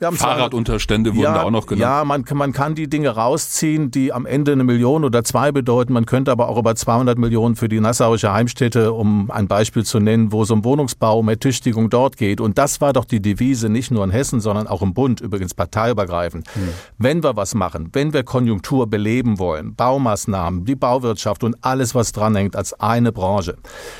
Fahrradunterstände 0.00 1.14
wurden 1.14 1.22
ja, 1.22 1.34
da 1.34 1.42
auch 1.42 1.50
noch 1.50 1.66
genannt. 1.66 1.80
Ja, 1.80 2.04
man, 2.04 2.24
man 2.32 2.52
kann 2.52 2.74
die 2.74 2.88
Dinge 2.88 3.10
rausziehen, 3.10 3.90
die 3.90 4.12
am 4.12 4.26
Ende 4.26 4.52
eine 4.52 4.64
Million 4.64 5.04
oder 5.04 5.24
zwei 5.24 5.52
bedeuten. 5.52 5.92
Man 5.92 6.06
könnte 6.06 6.30
aber 6.30 6.48
auch 6.48 6.58
über 6.58 6.74
200 6.74 7.18
Millionen 7.18 7.56
für 7.56 7.68
die 7.68 7.80
Nassauische 7.80 8.32
Heimstätte, 8.32 8.92
um 8.92 9.30
ein 9.30 9.48
Beispiel 9.48 9.84
zu 9.84 10.00
nennen, 10.00 10.32
wo 10.32 10.42
es 10.42 10.50
um 10.50 10.64
Wohnungsbau, 10.64 11.18
um 11.18 11.28
Ertüchtigung 11.28 11.90
dort 11.90 12.16
geht. 12.16 12.40
Und 12.40 12.58
das 12.58 12.80
war 12.80 12.92
doch 12.92 13.04
die 13.04 13.20
Devise 13.20 13.68
nicht 13.68 13.90
nur 13.90 14.04
in 14.04 14.10
Hessen, 14.10 14.40
sondern 14.40 14.66
auch 14.66 14.82
im 14.82 14.94
Bund, 14.94 15.20
übrigens 15.20 15.54
parteiübergreifend. 15.54 16.48
Hm. 16.54 16.68
Wenn 16.98 17.22
wir 17.22 17.36
was 17.36 17.54
machen, 17.54 17.90
wenn 17.92 18.12
wir 18.12 18.24
Konjunktur 18.24 18.86
beleben 18.88 19.38
wollen, 19.38 19.74
Baumaßnahmen, 19.74 20.64
die 20.64 20.76
Bauwirtschaft 20.76 21.44
und 21.44 21.56
alles, 21.62 21.94
was 21.94 22.12
dranhängt 22.12 22.56
als 22.56 22.72
eine 22.74 23.12
Branche, 23.12 23.56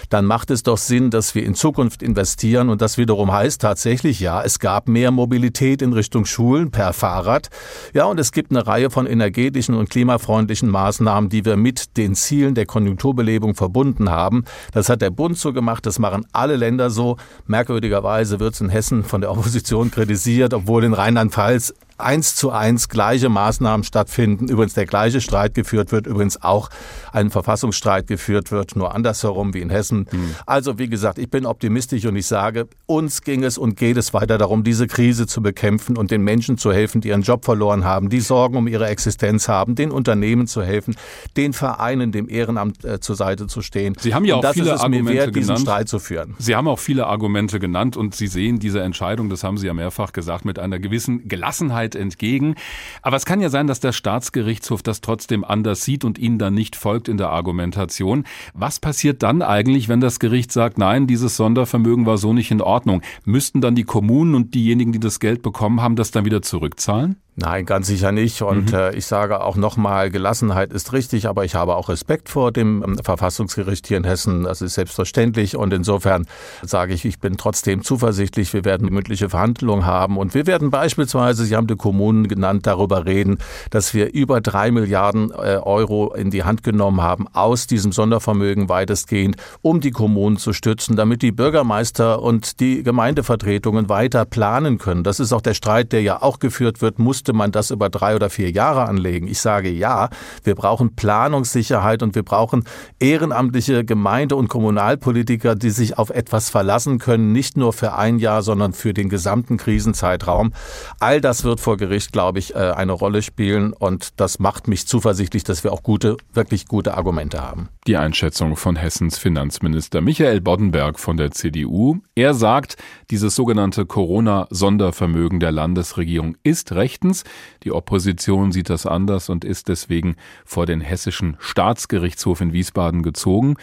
dann 0.08 0.24
macht 0.24 0.50
es 0.50 0.62
doch 0.62 0.78
Sinn, 0.78 1.10
dass 1.10 1.34
wir 1.34 1.44
in 1.44 1.54
Zukunft 1.54 2.02
investieren. 2.02 2.68
Und 2.68 2.82
das 2.82 2.98
wiederum 2.98 3.32
heißt 3.32 3.60
tatsächlich, 3.60 4.20
ja, 4.20 4.42
es 4.42 4.58
gab 4.58 4.88
mehr 4.88 5.10
Mobilität 5.10 5.82
in 5.84 5.92
Richtung 5.92 6.24
Schulen 6.24 6.72
per 6.72 6.92
Fahrrad. 6.92 7.50
Ja, 7.92 8.06
und 8.06 8.18
es 8.18 8.32
gibt 8.32 8.50
eine 8.50 8.66
Reihe 8.66 8.90
von 8.90 9.06
energetischen 9.06 9.76
und 9.76 9.90
klimafreundlichen 9.90 10.68
Maßnahmen, 10.68 11.30
die 11.30 11.44
wir 11.44 11.56
mit 11.56 11.96
den 11.96 12.16
Zielen 12.16 12.54
der 12.54 12.66
Konjunkturbelebung 12.66 13.54
verbunden 13.54 14.10
haben. 14.10 14.44
Das 14.72 14.88
hat 14.88 15.00
der 15.02 15.10
Bund 15.10 15.38
so 15.38 15.52
gemacht, 15.52 15.86
das 15.86 16.00
machen 16.00 16.26
alle 16.32 16.56
Länder 16.56 16.90
so. 16.90 17.16
Merkwürdigerweise 17.46 18.40
wird 18.40 18.54
es 18.54 18.60
in 18.60 18.70
Hessen 18.70 19.04
von 19.04 19.20
der 19.20 19.30
Opposition 19.30 19.90
kritisiert, 19.90 20.54
obwohl 20.54 20.82
in 20.84 20.94
Rheinland-Pfalz 20.94 21.74
eins 21.98 22.34
zu 22.34 22.50
eins 22.50 22.88
gleiche 22.88 23.28
Maßnahmen 23.28 23.84
stattfinden, 23.84 24.48
übrigens 24.48 24.74
der 24.74 24.86
gleiche 24.86 25.20
Streit 25.20 25.54
geführt 25.54 25.92
wird, 25.92 26.06
übrigens 26.06 26.42
auch 26.42 26.70
ein 27.12 27.30
Verfassungsstreit 27.30 28.06
geführt 28.06 28.50
wird, 28.50 28.76
nur 28.76 28.94
andersherum 28.94 29.54
wie 29.54 29.60
in 29.60 29.70
Hessen. 29.70 30.06
Mhm. 30.10 30.34
Also 30.46 30.78
wie 30.78 30.88
gesagt, 30.88 31.18
ich 31.18 31.30
bin 31.30 31.46
optimistisch 31.46 32.04
und 32.06 32.16
ich 32.16 32.26
sage, 32.26 32.68
uns 32.86 33.22
ging 33.22 33.44
es 33.44 33.58
und 33.58 33.76
geht 33.76 33.96
es 33.96 34.12
weiter 34.12 34.38
darum, 34.38 34.64
diese 34.64 34.86
Krise 34.86 35.26
zu 35.26 35.42
bekämpfen 35.42 35.96
und 35.96 36.10
den 36.10 36.22
Menschen 36.22 36.58
zu 36.58 36.72
helfen, 36.72 37.00
die 37.00 37.08
ihren 37.08 37.22
Job 37.22 37.44
verloren 37.44 37.84
haben, 37.84 38.08
die 38.08 38.20
Sorgen 38.20 38.56
um 38.56 38.66
ihre 38.66 38.86
Existenz 38.86 39.48
haben, 39.48 39.74
den 39.74 39.90
Unternehmen 39.90 40.46
zu 40.46 40.62
helfen, 40.62 40.96
den 41.36 41.52
Vereinen, 41.52 42.10
dem 42.10 42.28
Ehrenamt 42.28 42.84
äh, 42.84 43.00
zur 43.00 43.16
Seite 43.16 43.46
zu 43.46 43.62
stehen. 43.62 43.94
Sie 44.00 44.14
haben 44.14 44.24
ja 44.24 44.36
auch 44.36 44.52
viele 44.52 44.80
Argumente 44.80 45.14
wert, 45.14 45.34
genannt. 45.34 45.36
diesen 45.36 45.56
Streit 45.58 45.88
zu 45.88 45.98
führen. 45.98 46.34
Sie 46.38 46.56
haben 46.56 46.66
auch 46.66 46.78
viele 46.78 47.06
Argumente 47.06 47.60
genannt 47.60 47.96
und 47.96 48.14
Sie 48.14 48.26
sehen 48.26 48.58
diese 48.58 48.80
Entscheidung, 48.80 49.30
das 49.30 49.44
haben 49.44 49.58
Sie 49.58 49.66
ja 49.66 49.74
mehrfach 49.74 50.12
gesagt, 50.12 50.44
mit 50.44 50.58
einer 50.58 50.78
gewissen 50.78 51.28
Gelassenheit 51.28 51.83
Wahrheit 51.84 51.94
entgegen. 51.94 52.54
Aber 53.02 53.16
es 53.16 53.26
kann 53.26 53.40
ja 53.40 53.48
sein, 53.48 53.66
dass 53.66 53.80
der 53.80 53.92
Staatsgerichtshof 53.92 54.82
das 54.82 55.00
trotzdem 55.00 55.44
anders 55.44 55.84
sieht 55.84 56.04
und 56.04 56.18
Ihnen 56.18 56.38
dann 56.38 56.54
nicht 56.54 56.76
folgt 56.76 57.08
in 57.08 57.16
der 57.16 57.30
Argumentation. 57.30 58.24
Was 58.54 58.80
passiert 58.80 59.22
dann 59.22 59.42
eigentlich, 59.42 59.88
wenn 59.88 60.00
das 60.00 60.18
Gericht 60.18 60.52
sagt, 60.52 60.78
nein, 60.78 61.06
dieses 61.06 61.36
Sondervermögen 61.36 62.06
war 62.06 62.18
so 62.18 62.32
nicht 62.32 62.50
in 62.50 62.62
Ordnung? 62.62 63.02
Müssten 63.24 63.60
dann 63.60 63.74
die 63.74 63.84
Kommunen 63.84 64.34
und 64.34 64.54
diejenigen, 64.54 64.92
die 64.92 65.00
das 65.00 65.20
Geld 65.20 65.42
bekommen 65.42 65.80
haben, 65.80 65.96
das 65.96 66.10
dann 66.10 66.24
wieder 66.24 66.42
zurückzahlen? 66.42 67.16
Nein, 67.36 67.66
ganz 67.66 67.88
sicher 67.88 68.12
nicht. 68.12 68.42
Und 68.42 68.70
mhm. 68.70 68.78
äh, 68.78 68.94
ich 68.94 69.06
sage 69.06 69.40
auch 69.40 69.56
nochmal, 69.56 70.10
Gelassenheit 70.10 70.72
ist 70.72 70.92
richtig, 70.92 71.26
aber 71.26 71.44
ich 71.44 71.56
habe 71.56 71.74
auch 71.74 71.88
Respekt 71.88 72.28
vor 72.28 72.52
dem 72.52 72.84
ähm, 72.86 72.98
Verfassungsgericht 73.02 73.88
hier 73.88 73.96
in 73.96 74.04
Hessen. 74.04 74.44
Das 74.44 74.62
ist 74.62 74.74
selbstverständlich. 74.74 75.56
Und 75.56 75.72
insofern 75.72 76.26
sage 76.62 76.94
ich, 76.94 77.04
ich 77.04 77.18
bin 77.18 77.36
trotzdem 77.36 77.82
zuversichtlich. 77.82 78.52
Wir 78.52 78.64
werden 78.64 78.88
mündliche 78.88 79.30
Verhandlungen 79.30 79.84
haben. 79.84 80.16
Und 80.16 80.34
wir 80.34 80.46
werden 80.46 80.70
beispielsweise, 80.70 81.44
Sie 81.44 81.56
haben 81.56 81.66
die 81.66 81.74
Kommunen 81.74 82.28
genannt, 82.28 82.68
darüber 82.68 83.04
reden, 83.04 83.38
dass 83.70 83.94
wir 83.94 84.14
über 84.14 84.40
drei 84.40 84.70
Milliarden 84.70 85.32
äh, 85.32 85.56
Euro 85.56 86.14
in 86.14 86.30
die 86.30 86.44
Hand 86.44 86.62
genommen 86.62 87.02
haben, 87.02 87.26
aus 87.32 87.66
diesem 87.66 87.90
Sondervermögen 87.90 88.68
weitestgehend, 88.68 89.38
um 89.60 89.80
die 89.80 89.90
Kommunen 89.90 90.36
zu 90.36 90.52
stützen, 90.52 90.94
damit 90.94 91.22
die 91.22 91.32
Bürgermeister 91.32 92.22
und 92.22 92.60
die 92.60 92.84
Gemeindevertretungen 92.84 93.88
weiter 93.88 94.24
planen 94.24 94.78
können. 94.78 95.02
Das 95.02 95.18
ist 95.18 95.32
auch 95.32 95.40
der 95.40 95.54
Streit, 95.54 95.90
der 95.90 96.02
ja 96.02 96.22
auch 96.22 96.38
geführt 96.38 96.80
wird. 96.80 97.00
Muss 97.00 97.23
müsste 97.24 97.32
man 97.32 97.52
das 97.52 97.70
über 97.70 97.88
drei 97.88 98.14
oder 98.14 98.28
vier 98.28 98.50
Jahre 98.50 98.84
anlegen? 98.84 99.28
Ich 99.28 99.40
sage 99.40 99.70
ja, 99.70 100.10
wir 100.42 100.54
brauchen 100.54 100.94
Planungssicherheit 100.94 102.02
und 102.02 102.14
wir 102.14 102.22
brauchen 102.22 102.64
ehrenamtliche 103.00 103.82
Gemeinde- 103.82 104.36
und 104.36 104.48
Kommunalpolitiker, 104.48 105.54
die 105.54 105.70
sich 105.70 105.96
auf 105.96 106.10
etwas 106.10 106.50
verlassen 106.50 106.98
können, 106.98 107.32
nicht 107.32 107.56
nur 107.56 107.72
für 107.72 107.94
ein 107.94 108.18
Jahr, 108.18 108.42
sondern 108.42 108.74
für 108.74 108.92
den 108.92 109.08
gesamten 109.08 109.56
Krisenzeitraum. 109.56 110.52
All 111.00 111.22
das 111.22 111.44
wird 111.44 111.60
vor 111.60 111.78
Gericht, 111.78 112.12
glaube 112.12 112.40
ich, 112.40 112.54
äh, 112.54 112.58
eine 112.58 112.92
Rolle 112.92 113.22
spielen 113.22 113.72
und 113.72 114.20
das 114.20 114.38
macht 114.38 114.68
mich 114.68 114.86
zuversichtlich, 114.86 115.44
dass 115.44 115.64
wir 115.64 115.72
auch 115.72 115.82
gute, 115.82 116.18
wirklich 116.34 116.66
gute 116.66 116.94
Argumente 116.94 117.40
haben. 117.40 117.70
Die 117.86 117.96
Einschätzung 117.96 118.56
von 118.56 118.76
Hessens 118.76 119.16
Finanzminister 119.16 120.02
Michael 120.02 120.42
Boddenberg 120.42 121.00
von 121.00 121.16
der 121.16 121.30
CDU. 121.30 122.00
Er 122.14 122.34
sagt, 122.34 122.76
dieses 123.10 123.34
sogenannte 123.34 123.86
Corona-Sondervermögen 123.86 125.40
der 125.40 125.52
Landesregierung 125.52 126.36
ist 126.42 126.72
rechtens 126.72 127.13
Übrigens, 127.14 127.24
die 127.62 127.72
Opposition 127.72 128.50
sieht 128.50 128.70
das 128.70 128.86
anders 128.86 129.28
und 129.28 129.44
ist 129.44 129.68
deswegen 129.68 130.16
vor 130.44 130.66
den 130.66 130.80
hessischen 130.80 131.36
Staatsgerichtshof 131.38 132.40
in 132.40 132.52
Wiesbaden 132.52 133.02
gezogen. 133.02 133.56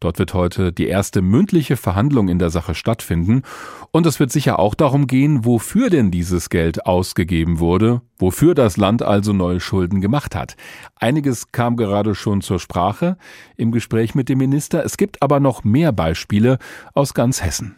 Dort 0.00 0.18
wird 0.18 0.34
heute 0.34 0.72
die 0.72 0.86
erste 0.86 1.22
mündliche 1.22 1.76
Verhandlung 1.76 2.28
in 2.28 2.38
der 2.38 2.50
Sache 2.50 2.74
stattfinden. 2.74 3.42
Und 3.90 4.06
es 4.06 4.20
wird 4.20 4.32
sicher 4.32 4.58
auch 4.58 4.74
darum 4.74 5.06
gehen, 5.06 5.44
wofür 5.44 5.88
denn 5.88 6.10
dieses 6.10 6.50
Geld 6.50 6.86
ausgegeben 6.86 7.58
wurde, 7.58 8.00
wofür 8.18 8.54
das 8.54 8.76
Land 8.76 9.02
also 9.02 9.32
neue 9.32 9.60
Schulden 9.60 10.00
gemacht 10.00 10.34
hat. 10.34 10.56
Einiges 10.96 11.52
kam 11.52 11.76
gerade 11.76 12.14
schon 12.14 12.40
zur 12.40 12.58
Sprache 12.58 13.16
im 13.56 13.70
Gespräch 13.70 14.14
mit 14.14 14.28
dem 14.28 14.38
Minister. 14.38 14.84
Es 14.84 14.96
gibt 14.96 15.22
aber 15.22 15.40
noch 15.40 15.62
mehr 15.64 15.92
Beispiele 15.92 16.58
aus 16.94 17.14
ganz 17.14 17.42
Hessen. 17.42 17.76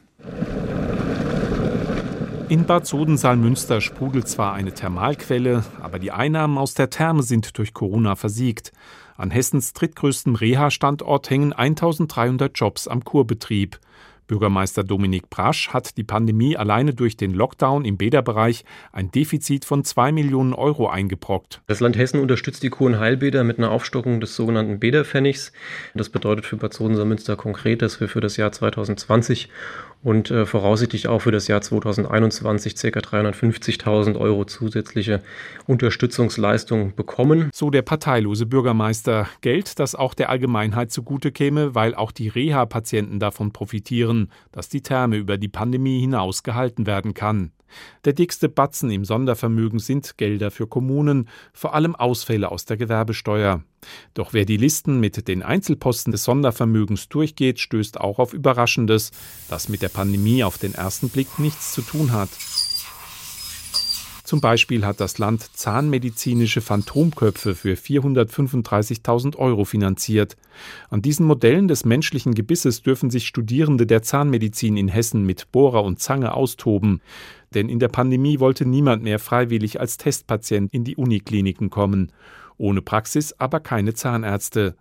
In 2.49 2.65
Bad 2.65 2.87
Sodensaal-Münster 2.87 3.81
sprudelt 3.81 4.29
zwar 4.29 4.53
eine 4.53 4.73
Thermalquelle, 4.73 5.65
aber 5.81 5.99
die 5.99 6.13
Einnahmen 6.13 6.59
aus 6.59 6.75
der 6.75 6.91
Therme 6.91 7.25
sind 7.25 7.59
durch 7.59 7.75
Corona 7.75 8.15
versiegt. 8.15 8.71
An 9.17 9.33
Hessens 9.33 9.73
drittgrößtem 9.73 10.37
Reha-Standort 10.37 11.29
hängen 11.29 11.53
1300 11.53 12.57
Jobs 12.57 12.87
am 12.87 13.03
Kurbetrieb. 13.03 13.81
Bürgermeister 14.27 14.83
Dominik 14.83 15.31
Brasch 15.31 15.69
hat 15.69 15.97
die 15.97 16.05
Pandemie 16.05 16.57
alleine 16.57 16.95
durch 16.95 17.17
den 17.17 17.33
Lockdown 17.33 17.85
im 17.85 17.97
Bäderbereich 17.97 18.65
ein 18.93 19.11
Defizit 19.11 19.65
von 19.65 19.85
2 19.85 20.13
Millionen 20.13 20.53
Euro 20.53 20.89
eingebrockt. 20.89 21.63
Das 21.67 21.81
Land 21.81 21.97
Hessen 21.97 22.21
unterstützt 22.21 22.63
die 22.63 22.71
Kurheilbäder 22.71 23.45
mit 23.45 23.59
einer 23.59 23.71
Aufstockung 23.71 24.21
des 24.21 24.35
sogenannten 24.35 24.81
Bäderpfennigs. 24.81 25.53
Das 25.95 26.09
bedeutet 26.09 26.47
für 26.47 26.57
Bad 26.57 26.75
Sodenser-Münster 26.75 27.37
konkret, 27.37 27.83
dass 27.83 28.01
wir 28.01 28.09
für 28.09 28.21
das 28.21 28.37
Jahr 28.37 28.53
2020 28.53 29.49
und 30.07 30.31
äh, 30.31 30.47
voraussichtlich 30.47 31.09
auch 31.09 31.19
für 31.19 31.33
das 31.33 31.49
Jahr 31.49 31.61
2021 31.61 32.77
ca. 32.77 33.01
350.000 33.01 34.17
Euro 34.17 34.45
zusätzliche 34.45 35.21
Unterstützungsleistung 35.67 36.95
bekommen. 36.95 37.51
So 37.53 37.71
der 37.71 37.83
parteilose 37.83 38.47
Bürgermeister. 38.47 39.27
Geld, 39.41 39.81
das 39.81 39.97
auch 39.97 40.15
der 40.15 40.31
Allgemeinheit 40.31 40.93
zugute 40.93 41.33
käme, 41.33 41.75
weil 41.75 41.97
auch 41.97 42.13
die 42.13 42.29
Reha-Patienten 42.29 43.19
davon 43.19 43.51
profitieren, 43.51 44.31
dass 44.53 44.69
die 44.69 44.81
Therme 44.81 45.17
über 45.17 45.39
die 45.39 45.49
Pandemie 45.49 45.99
hinaus 45.99 46.45
gehalten 46.45 46.87
werden 46.87 47.13
kann. 47.13 47.51
Der 48.05 48.13
dickste 48.13 48.49
Batzen 48.49 48.93
im 48.93 49.05
Sondervermögen 49.05 49.81
sind 49.81 50.19
Gelder 50.19 50.53
für 50.53 50.69
Kommunen, 50.69 51.29
vor 51.53 51.75
allem 51.75 51.97
Ausfälle 51.97 52.53
aus 52.53 52.65
der 52.65 52.77
Gewerbesteuer. 52.77 53.65
Doch 54.15 54.33
wer 54.33 54.45
die 54.45 54.57
Listen 54.57 55.01
mit 55.01 55.29
den 55.29 55.43
Einzelposten 55.43 56.13
des 56.13 56.25
Sondervermögens 56.25 57.09
durchgeht, 57.09 57.61
stößt 57.61 58.01
auch 58.01 58.19
auf 58.19 58.33
Überraschendes, 58.33 59.11
das 59.49 59.69
mit 59.69 59.83
der 59.83 59.89
Pandemie 59.89 60.45
auf 60.45 60.59
den 60.59 60.75
ersten 60.75 61.09
Blick 61.09 61.39
nichts 61.39 61.73
zu 61.73 61.83
tun 61.83 62.13
hat. 62.13 62.31
Zum 64.27 64.41
Beispiel 64.41 64.85
hat 64.85 64.99
das 64.99 65.19
Land 65.19 65.57
zahnmedizinische 65.57 66.61
Phantomköpfe 66.61 67.55
für 67.55 67.75
435.000 67.75 69.37
Euro 69.37 69.65
finanziert. 69.65 70.37
An 70.91 71.01
diesen 71.01 71.27
Modellen 71.27 71.69
des 71.69 71.85
menschlichen 71.85 72.35
Gebisses 72.35 72.83
dürfen 72.83 73.09
sich 73.09 73.29
Studierende 73.29 73.87
der 73.87 74.03
Zahnmedizin 74.03 74.77
in 74.77 74.89
Hessen 74.89 75.23
mit 75.25 75.53
Bohrer 75.53 75.85
und 75.85 76.01
Zange 76.01 76.35
austoben. 76.35 77.03
Denn 77.55 77.69
in 77.69 77.79
der 77.79 77.87
Pandemie 77.87 78.41
wollte 78.41 78.67
niemand 78.67 79.05
mehr 79.05 79.21
freiwillig 79.21 79.79
als 79.79 79.97
Testpatient 79.97 80.75
in 80.75 80.83
die 80.83 80.97
Unikliniken 80.97 81.71
kommen. 81.71 82.11
Ohne 82.59 82.83
Praxis 82.83 83.35
aber 83.39 83.61
keine 83.61 83.95
Zahnärzte. 83.95 84.77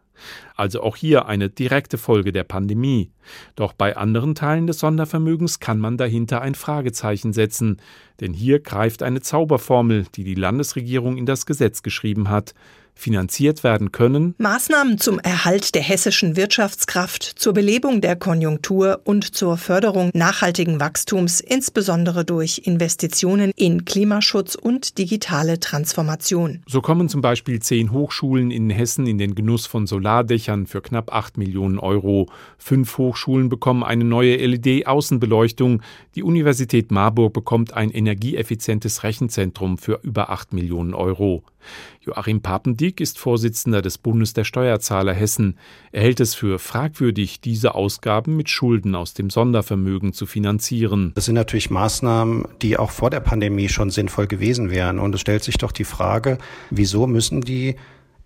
Also 0.56 0.82
auch 0.82 0.96
hier 0.96 1.26
eine 1.26 1.50
direkte 1.50 1.98
Folge 1.98 2.32
der 2.32 2.46
Pandemie. 2.46 3.12
Doch 3.56 3.74
bei 3.74 3.98
anderen 3.98 4.34
Teilen 4.34 4.66
des 4.66 4.80
Sondervermögens 4.80 5.60
kann 5.60 5.80
man 5.80 5.98
dahinter 5.98 6.42
ein 6.42 6.56
Fragezeichen 6.56 7.34
setzen, 7.34 7.82
denn 8.22 8.34
hier 8.34 8.62
greift 8.62 9.04
eine 9.04 9.20
Zauberformel, 9.20 10.06
die 10.16 10.24
die 10.24 10.36
Landesregierung 10.36 11.18
in 11.18 11.26
das 11.26 11.46
Gesetz 11.46 11.84
geschrieben 11.84 12.30
hat 12.30 12.54
finanziert 12.96 13.64
werden 13.64 13.92
können. 13.92 14.34
Maßnahmen 14.38 14.98
zum 14.98 15.20
Erhalt 15.20 15.76
der 15.76 15.84
hessischen 15.84 16.36
Wirtschaftskraft, 16.36 17.24
zur 17.24 17.54
Belebung 17.54 18.02
der 18.02 18.16
Konjunktur 18.16 19.02
und 19.04 19.36
zur 19.36 19.58
Förderung 19.58 20.10
nachhaltigen 20.14 20.80
Wachstums, 20.80 21.42
insbesondere 21.42 22.26
durch 22.26 22.62
Investitionen 22.66 23.52
in 23.56 23.86
Klimaschutz 23.86 24.56
und 24.56 24.98
digitale 24.98 25.60
Transformation. 25.60 26.64
So 26.68 26.82
kommen 26.82 27.10
zum 27.10 27.22
Beispiel 27.22 27.62
zehn 27.62 27.92
Hochschulen 27.92 28.50
in 28.50 28.70
Hessen 28.70 29.06
in 29.06 29.18
den 29.18 29.36
Genuss 29.36 29.68
von 29.68 29.86
Solardächern 29.86 30.66
für 30.66 30.82
knapp 30.82 31.14
acht 31.14 31.38
Millionen 31.38 31.78
Euro. 31.80 32.30
Fünf 32.58 32.98
Hochschulen 32.98 33.50
bekommen 33.50 33.84
eine 33.84 34.04
neue 34.04 34.38
LED-Außenbeleuchtung. 34.38 35.82
Die 36.16 36.24
Universität 36.24 36.92
Marburg 36.92 37.34
bekommt 37.34 37.74
ein 37.74 37.92
energieeffizientes 37.92 39.04
Rechenzentrum 39.04 39.78
für 39.78 40.00
über 40.02 40.30
acht 40.30 40.54
Millionen 40.54 40.94
Euro. 40.94 41.44
Joachim 42.02 42.42
Papendieck 42.42 43.02
ist 43.02 43.18
Vorsitzender 43.18 43.82
des 43.82 43.98
Bundes 43.98 44.34
der 44.34 44.44
Steuerzahler 44.44 45.14
Hessen. 45.14 45.58
Er 45.92 46.04
hält 46.04 46.20
es 46.20 46.36
für 46.36 46.60
fragwürdig, 46.60 47.42
diese 47.42 47.76
Ausgaben 47.76 48.36
mit 48.36 48.50
Schulden 48.50 48.96
aus 48.96 49.14
dem 49.14 49.30
Sondervermögen 49.30 50.14
zu 50.14 50.26
finanzieren. 50.26 51.12
Das 51.16 51.26
sind 51.26 51.36
natürlich 51.36 51.70
Maßnahmen, 51.70 52.48
die 52.62 52.78
auch 52.78 52.92
vor 52.92 53.10
der 53.10 53.22
Pandemie 53.22 53.70
schon 53.70 53.90
sinnvoll 53.90 54.28
gewesen 54.28 54.70
wären. 54.70 55.00
Und 55.00 55.16
es 55.16 55.22
stellt 55.22 55.44
sich 55.44 55.58
doch 55.58 55.72
die 55.72 55.84
Frage, 55.84 56.38
wieso 56.70 57.08
müssen 57.08 57.42
die 57.42 57.76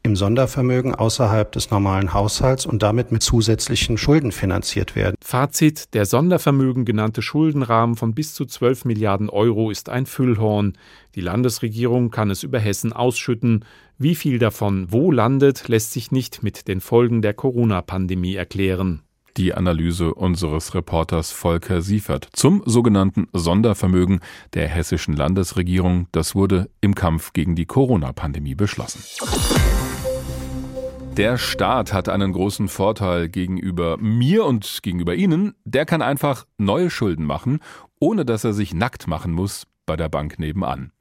im 0.03 0.15
Sondervermögen 0.15 0.95
außerhalb 0.95 1.51
des 1.51 1.71
normalen 1.71 2.13
Haushalts 2.13 2.65
und 2.65 2.81
damit 2.83 3.11
mit 3.11 3.21
zusätzlichen 3.21 3.97
Schulden 3.97 4.31
finanziert 4.31 4.95
werden. 4.95 5.15
Fazit, 5.21 5.93
der 5.93 6.05
Sondervermögen 6.05 6.85
genannte 6.85 7.21
Schuldenrahmen 7.21 7.95
von 7.95 8.13
bis 8.13 8.33
zu 8.33 8.45
12 8.45 8.85
Milliarden 8.85 9.29
Euro 9.29 9.71
ist 9.71 9.89
ein 9.89 10.05
Füllhorn. 10.05 10.77
Die 11.15 11.21
Landesregierung 11.21 12.11
kann 12.11 12.29
es 12.29 12.43
über 12.43 12.59
Hessen 12.59 12.93
ausschütten. 12.93 13.65
Wie 13.97 14.15
viel 14.15 14.39
davon 14.39 14.87
wo 14.89 15.11
landet, 15.11 15.67
lässt 15.67 15.91
sich 15.91 16.11
nicht 16.11 16.43
mit 16.43 16.67
den 16.67 16.79
Folgen 16.79 17.21
der 17.21 17.33
Corona-Pandemie 17.33 18.35
erklären. 18.35 19.01
Die 19.37 19.53
Analyse 19.53 20.13
unseres 20.13 20.73
Reporters 20.73 21.31
Volker 21.31 21.81
Siefert 21.81 22.27
zum 22.33 22.63
sogenannten 22.65 23.27
Sondervermögen 23.31 24.19
der 24.53 24.67
hessischen 24.67 25.15
Landesregierung. 25.15 26.07
Das 26.11 26.35
wurde 26.35 26.69
im 26.81 26.95
Kampf 26.95 27.33
gegen 27.33 27.55
die 27.55 27.65
Corona-Pandemie 27.65 28.55
beschlossen. 28.55 29.01
Der 31.17 31.37
Staat 31.37 31.91
hat 31.91 32.07
einen 32.07 32.31
großen 32.31 32.67
Vorteil 32.67 33.27
gegenüber 33.27 33.97
mir 33.97 34.45
und 34.45 34.79
gegenüber 34.83 35.15
Ihnen. 35.15 35.53
Der 35.65 35.85
kann 35.85 36.01
einfach 36.01 36.45
neue 36.57 36.89
Schulden 36.89 37.25
machen, 37.25 37.59
ohne 37.99 38.23
dass 38.25 38.43
er 38.43 38.53
sich 38.53 38.73
nackt 38.73 39.07
machen 39.07 39.33
muss 39.33 39.67
bei 39.85 39.97
der 39.97 40.07
Bank 40.07 40.39
nebenan. 40.39 40.91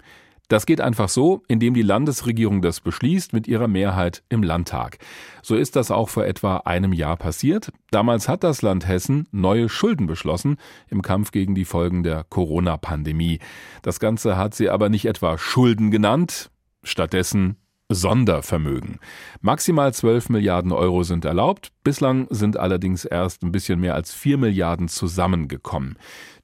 Das 0.48 0.64
geht 0.64 0.80
einfach 0.80 1.10
so, 1.10 1.42
indem 1.46 1.74
die 1.74 1.82
Landesregierung 1.82 2.62
das 2.62 2.80
beschließt 2.80 3.34
mit 3.34 3.46
ihrer 3.46 3.68
Mehrheit 3.68 4.22
im 4.30 4.42
Landtag. 4.42 4.96
So 5.42 5.54
ist 5.54 5.76
das 5.76 5.90
auch 5.90 6.08
vor 6.08 6.24
etwa 6.24 6.58
einem 6.58 6.94
Jahr 6.94 7.18
passiert. 7.18 7.70
Damals 7.90 8.28
hat 8.28 8.42
das 8.42 8.62
Land 8.62 8.88
Hessen 8.88 9.28
neue 9.30 9.68
Schulden 9.68 10.06
beschlossen 10.06 10.56
im 10.88 11.02
Kampf 11.02 11.32
gegen 11.32 11.54
die 11.54 11.66
Folgen 11.66 12.02
der 12.02 12.24
Corona-Pandemie. 12.24 13.40
Das 13.82 14.00
Ganze 14.00 14.38
hat 14.38 14.54
sie 14.54 14.70
aber 14.70 14.88
nicht 14.88 15.04
etwa 15.04 15.36
Schulden 15.36 15.90
genannt, 15.90 16.50
stattdessen 16.82 17.56
Sondervermögen. 17.90 18.98
Maximal 19.40 19.94
12 19.94 20.28
Milliarden 20.28 20.72
Euro 20.72 21.04
sind 21.04 21.24
erlaubt, 21.24 21.72
bislang 21.88 22.26
sind 22.28 22.58
allerdings 22.58 23.06
erst 23.06 23.42
ein 23.42 23.50
bisschen 23.50 23.80
mehr 23.80 23.94
als 23.94 24.12
4 24.12 24.36
Milliarden 24.36 24.88
zusammengekommen. 24.88 25.96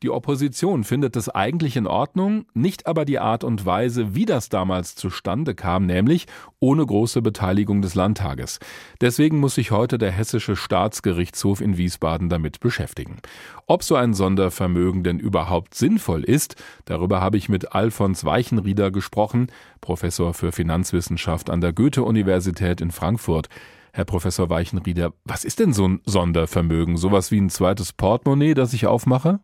Die 0.03 0.09
Opposition 0.09 0.85
findet 0.85 1.17
es 1.17 1.29
eigentlich 1.29 1.77
in 1.77 1.87
Ordnung, 1.87 2.47
nicht 2.55 2.87
aber 2.87 3.05
die 3.05 3.19
Art 3.19 3.45
und 3.45 3.67
Weise, 3.67 4.15
wie 4.15 4.25
das 4.25 4.49
damals 4.49 4.95
zustande 4.95 5.55
kam, 5.55 5.85
nämlich 5.85 6.27
ohne 6.61 6.87
große 6.87 7.21
Beteiligung 7.21 7.83
des 7.83 7.95
Landtages. 7.95 8.59
Deswegen 9.03 9.39
muss 9.39 9.57
sich 9.57 9.71
heute 9.71 9.99
der 9.99 10.13
Hessische 10.13 10.57
Staatsgerichtshof 10.57 11.61
in 11.61 11.77
Wiesbaden 11.77 12.31
damit 12.31 12.61
beschäftigen. 12.61 13.19
Ob 13.67 13.83
so 13.83 13.97
ein 13.97 14.15
Sondervermögen 14.15 15.05
denn 15.05 15.19
überhaupt 15.19 15.75
sinnvoll 15.75 16.25
ist, 16.25 16.57
darüber 16.87 17.21
habe 17.21 17.37
ich 17.37 17.51
mit 17.51 17.75
Alfons 17.75 18.25
Weichenrieder 18.25 18.91
gesprochen, 18.91 19.49
Professor 19.83 20.33
für 20.33 20.53
Finanzwissenschaft 20.53 21.51
an 21.51 21.61
der 21.61 21.75
Goethe-Universität 21.75 22.81
in 22.81 22.93
Frankfurt. 22.93 23.51
Herr 23.95 24.05
Professor 24.05 24.51
Weichenrieder, 24.51 25.13
was 25.25 25.45
ist 25.45 25.61
denn 25.61 25.73
so 25.73 25.87
ein 25.87 26.01
Sondervermögen? 26.05 26.97
Sowas 26.97 27.31
wie 27.31 27.41
ein 27.41 27.49
zweites 27.49 27.93
Portemonnaie, 27.93 28.55
das 28.55 28.75
ich 28.75 28.89
aufmache? 28.89 29.39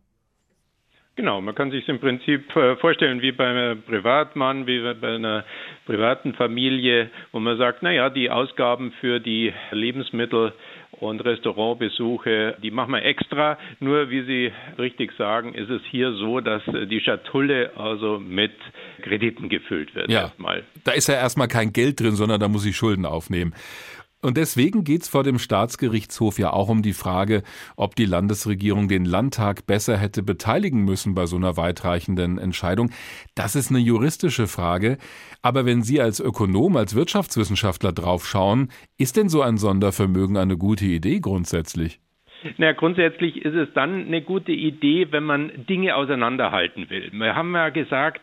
Genau, 1.15 1.39
man 1.39 1.55
kann 1.55 1.71
sich 1.71 1.87
im 1.87 1.99
Prinzip 1.99 2.53
äh, 2.57 2.75
vorstellen 2.75 3.21
wie 3.21 3.31
bei 3.31 3.47
einem 3.47 3.81
Privatmann, 3.83 4.67
wie 4.67 4.81
bei 4.93 5.15
einer 5.15 5.45
privaten 5.85 6.33
Familie, 6.33 7.09
wo 7.31 7.39
man 7.39 7.57
sagt, 7.57 7.81
naja, 7.81 8.09
die 8.09 8.29
Ausgaben 8.29 8.91
für 8.99 9.21
die 9.21 9.53
Lebensmittel 9.71 10.51
und 10.99 11.23
Restaurantbesuche, 11.23 12.57
die 12.61 12.71
machen 12.71 12.91
wir 12.91 13.03
extra. 13.03 13.57
Nur, 13.79 14.09
wie 14.09 14.23
Sie 14.23 14.51
richtig 14.77 15.13
sagen, 15.17 15.53
ist 15.53 15.69
es 15.69 15.81
hier 15.89 16.11
so, 16.13 16.41
dass 16.41 16.61
die 16.65 16.99
Schatulle 16.99 17.71
also 17.77 18.19
mit 18.19 18.51
Krediten 19.01 19.47
gefüllt 19.47 19.95
wird. 19.95 20.09
Ja, 20.09 20.23
erstmal. 20.23 20.63
da 20.83 20.91
ist 20.91 21.07
ja 21.07 21.15
erstmal 21.15 21.47
kein 21.47 21.71
Geld 21.71 22.01
drin, 22.01 22.15
sondern 22.15 22.39
da 22.39 22.47
muss 22.47 22.65
ich 22.65 22.75
Schulden 22.75 23.05
aufnehmen. 23.05 23.53
Und 24.21 24.37
deswegen 24.37 24.83
geht 24.83 25.01
es 25.01 25.07
vor 25.07 25.23
dem 25.23 25.39
Staatsgerichtshof 25.39 26.37
ja 26.37 26.53
auch 26.53 26.69
um 26.69 26.83
die 26.83 26.93
Frage, 26.93 27.41
ob 27.75 27.95
die 27.95 28.05
Landesregierung 28.05 28.87
den 28.87 29.03
Landtag 29.03 29.65
besser 29.65 29.97
hätte 29.97 30.21
beteiligen 30.21 30.83
müssen 30.83 31.15
bei 31.15 31.25
so 31.25 31.37
einer 31.37 31.57
weitreichenden 31.57 32.37
Entscheidung. 32.37 32.91
Das 33.33 33.55
ist 33.55 33.71
eine 33.71 33.79
juristische 33.79 34.47
Frage. 34.47 34.97
Aber 35.41 35.65
wenn 35.65 35.81
Sie 35.81 35.99
als 35.99 36.19
Ökonom, 36.19 36.77
als 36.77 36.93
Wirtschaftswissenschaftler 36.93 37.93
draufschauen, 37.93 38.71
ist 38.97 39.17
denn 39.17 39.29
so 39.29 39.41
ein 39.41 39.57
Sondervermögen 39.57 40.37
eine 40.37 40.57
gute 40.57 40.85
Idee 40.85 41.19
grundsätzlich? 41.19 41.99
Na, 42.57 42.71
grundsätzlich 42.71 43.45
ist 43.45 43.53
es 43.53 43.71
dann 43.73 44.07
eine 44.07 44.21
gute 44.21 44.51
Idee, 44.51 45.07
wenn 45.11 45.23
man 45.23 45.51
Dinge 45.69 45.95
auseinanderhalten 45.95 46.89
will. 46.89 47.09
Wir 47.11 47.35
haben 47.35 47.53
ja 47.53 47.69
gesagt, 47.69 48.21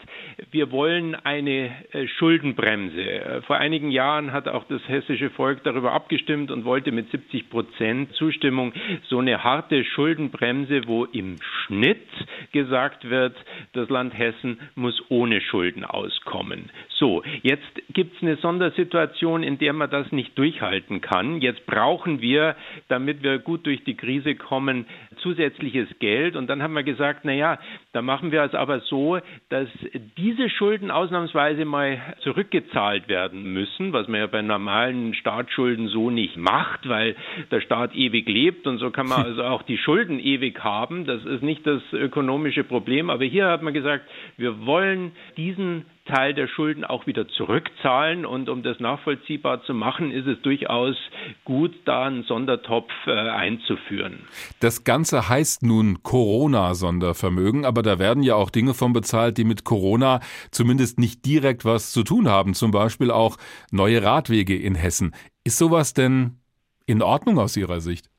wir 0.50 0.72
wollen 0.72 1.14
eine 1.14 1.70
äh, 1.92 2.08
Schuldenbremse. 2.08 3.00
Äh, 3.00 3.42
vor 3.42 3.58
einigen 3.58 3.90
Jahren 3.90 4.32
hat 4.32 4.48
auch 4.48 4.64
das 4.64 4.82
hessische 4.88 5.30
Volk 5.30 5.62
darüber 5.62 5.92
abgestimmt 5.92 6.50
und 6.50 6.64
wollte 6.64 6.90
mit 6.90 7.10
70 7.10 7.48
Prozent 7.48 8.12
Zustimmung 8.14 8.72
so 9.08 9.19
eine 9.21 9.45
harte 9.45 9.84
Schuldenbremse, 9.84 10.82
wo 10.86 11.04
im 11.04 11.36
Schnitt 11.40 12.08
gesagt 12.52 13.08
wird, 13.08 13.36
das 13.73 13.88
Land 13.88 14.19
Hessen 14.19 14.58
muss 14.75 15.00
ohne 15.10 15.40
Schulden 15.40 15.84
auskommen. 15.84 16.71
So, 16.88 17.23
jetzt 17.43 17.62
gibt 17.93 18.16
es 18.16 18.23
eine 18.23 18.36
Sondersituation, 18.36 19.45
in 19.45 19.58
der 19.58 19.73
man 19.73 19.90
das 19.90 20.10
nicht 20.10 20.36
durchhalten 20.36 21.00
kann. 21.00 21.40
Jetzt 21.40 21.64
brauchen 21.66 22.21
wir, 22.21 22.56
damit 22.88 23.23
wir 23.23 23.38
gut 23.38 23.66
durch 23.66 23.84
die 23.84 23.95
Krise 23.95 24.07
Krise 24.08 24.36
kommen, 24.36 24.86
zusätzliches 25.21 25.86
Geld. 25.99 26.34
Und 26.34 26.47
dann 26.49 26.62
haben 26.62 26.73
wir 26.73 26.82
gesagt, 26.82 27.21
na 27.25 27.32
ja, 27.32 27.58
da 27.92 28.00
machen 28.00 28.32
wir 28.32 28.42
es 28.42 28.54
aber 28.54 28.80
so, 28.80 29.18
dass 29.50 29.68
diese 30.16 30.49
Schulden 30.49 30.90
ausnahmsweise 30.90 31.66
mal 31.66 32.00
zurückgezahlt 32.21 33.08
werden 33.08 33.52
müssen, 33.52 33.92
was 33.92 34.08
man 34.08 34.21
ja 34.21 34.26
bei 34.26 34.40
normalen 34.40 35.12
Staatsschulden 35.12 35.88
so 35.88 36.08
nicht 36.08 36.38
macht, 36.38 36.88
weil 36.88 37.16
der 37.50 37.60
Staat 37.60 37.94
ewig 37.94 38.26
lebt 38.26 38.66
und 38.66 38.78
so 38.78 38.90
kann 38.90 39.08
man 39.08 39.23
also 39.26 39.44
auch 39.44 39.60
die 39.62 39.76
Schulden 39.76 40.18
ewig 40.18 40.64
haben. 40.64 41.04
Das 41.04 41.23
ist 41.26 41.42
nicht 41.42 41.66
das 41.66 41.82
ökonomische 41.92 42.64
Problem. 42.64 43.10
Aber 43.10 43.26
hier 43.26 43.49
hat 43.49 43.60
man 43.60 43.75
gesagt, 43.75 44.08
wir 44.38 44.64
wollen 44.64 45.12
diesen 45.36 45.84
Teil 46.08 46.34
der 46.34 46.49
Schulden 46.49 46.84
auch 46.84 47.06
wieder 47.06 47.28
zurückzahlen. 47.28 48.26
Und 48.26 48.49
um 48.49 48.62
das 48.62 48.80
nachvollziehbar 48.80 49.62
zu 49.62 49.75
machen, 49.75 50.10
ist 50.10 50.26
es 50.26 50.40
durchaus 50.42 50.97
gut, 51.44 51.75
da 51.84 52.06
einen 52.06 52.25
Sondertopf 52.25 52.90
äh, 53.06 53.12
einzuführen. 53.12 54.21
Das 54.60 54.84
Ganze 54.84 55.28
heißt 55.28 55.62
nun 55.62 56.02
Corona-Sondervermögen, 56.02 57.64
aber 57.64 57.82
da 57.82 57.99
werden 57.99 58.23
ja 58.23 58.34
auch 58.34 58.50
Dinge 58.50 58.75
von 58.75 58.92
bezahlt, 58.92 59.38
die 59.38 59.44
mit 59.44 59.64
Corona 59.64 60.21
zumindest 60.50 60.99
nicht 60.99 61.25
direkt 61.25 61.64
was 61.64 61.92
zu 61.92 62.02
tun 62.02 62.28
haben. 62.28 62.54
Zum 62.54 62.71
Beispiel 62.71 63.10
auch 63.10 63.36
neue 63.71 64.02
Radwege 64.02 64.56
in 64.56 64.75
Hessen. 64.75 65.14
Ist 65.44 65.58
sowas 65.58 65.94
denn 65.94 66.40
in 66.86 67.02
Ordnung 67.02 67.38
aus 67.38 67.56
Ihrer 67.56 67.80
Sicht? 67.80 68.10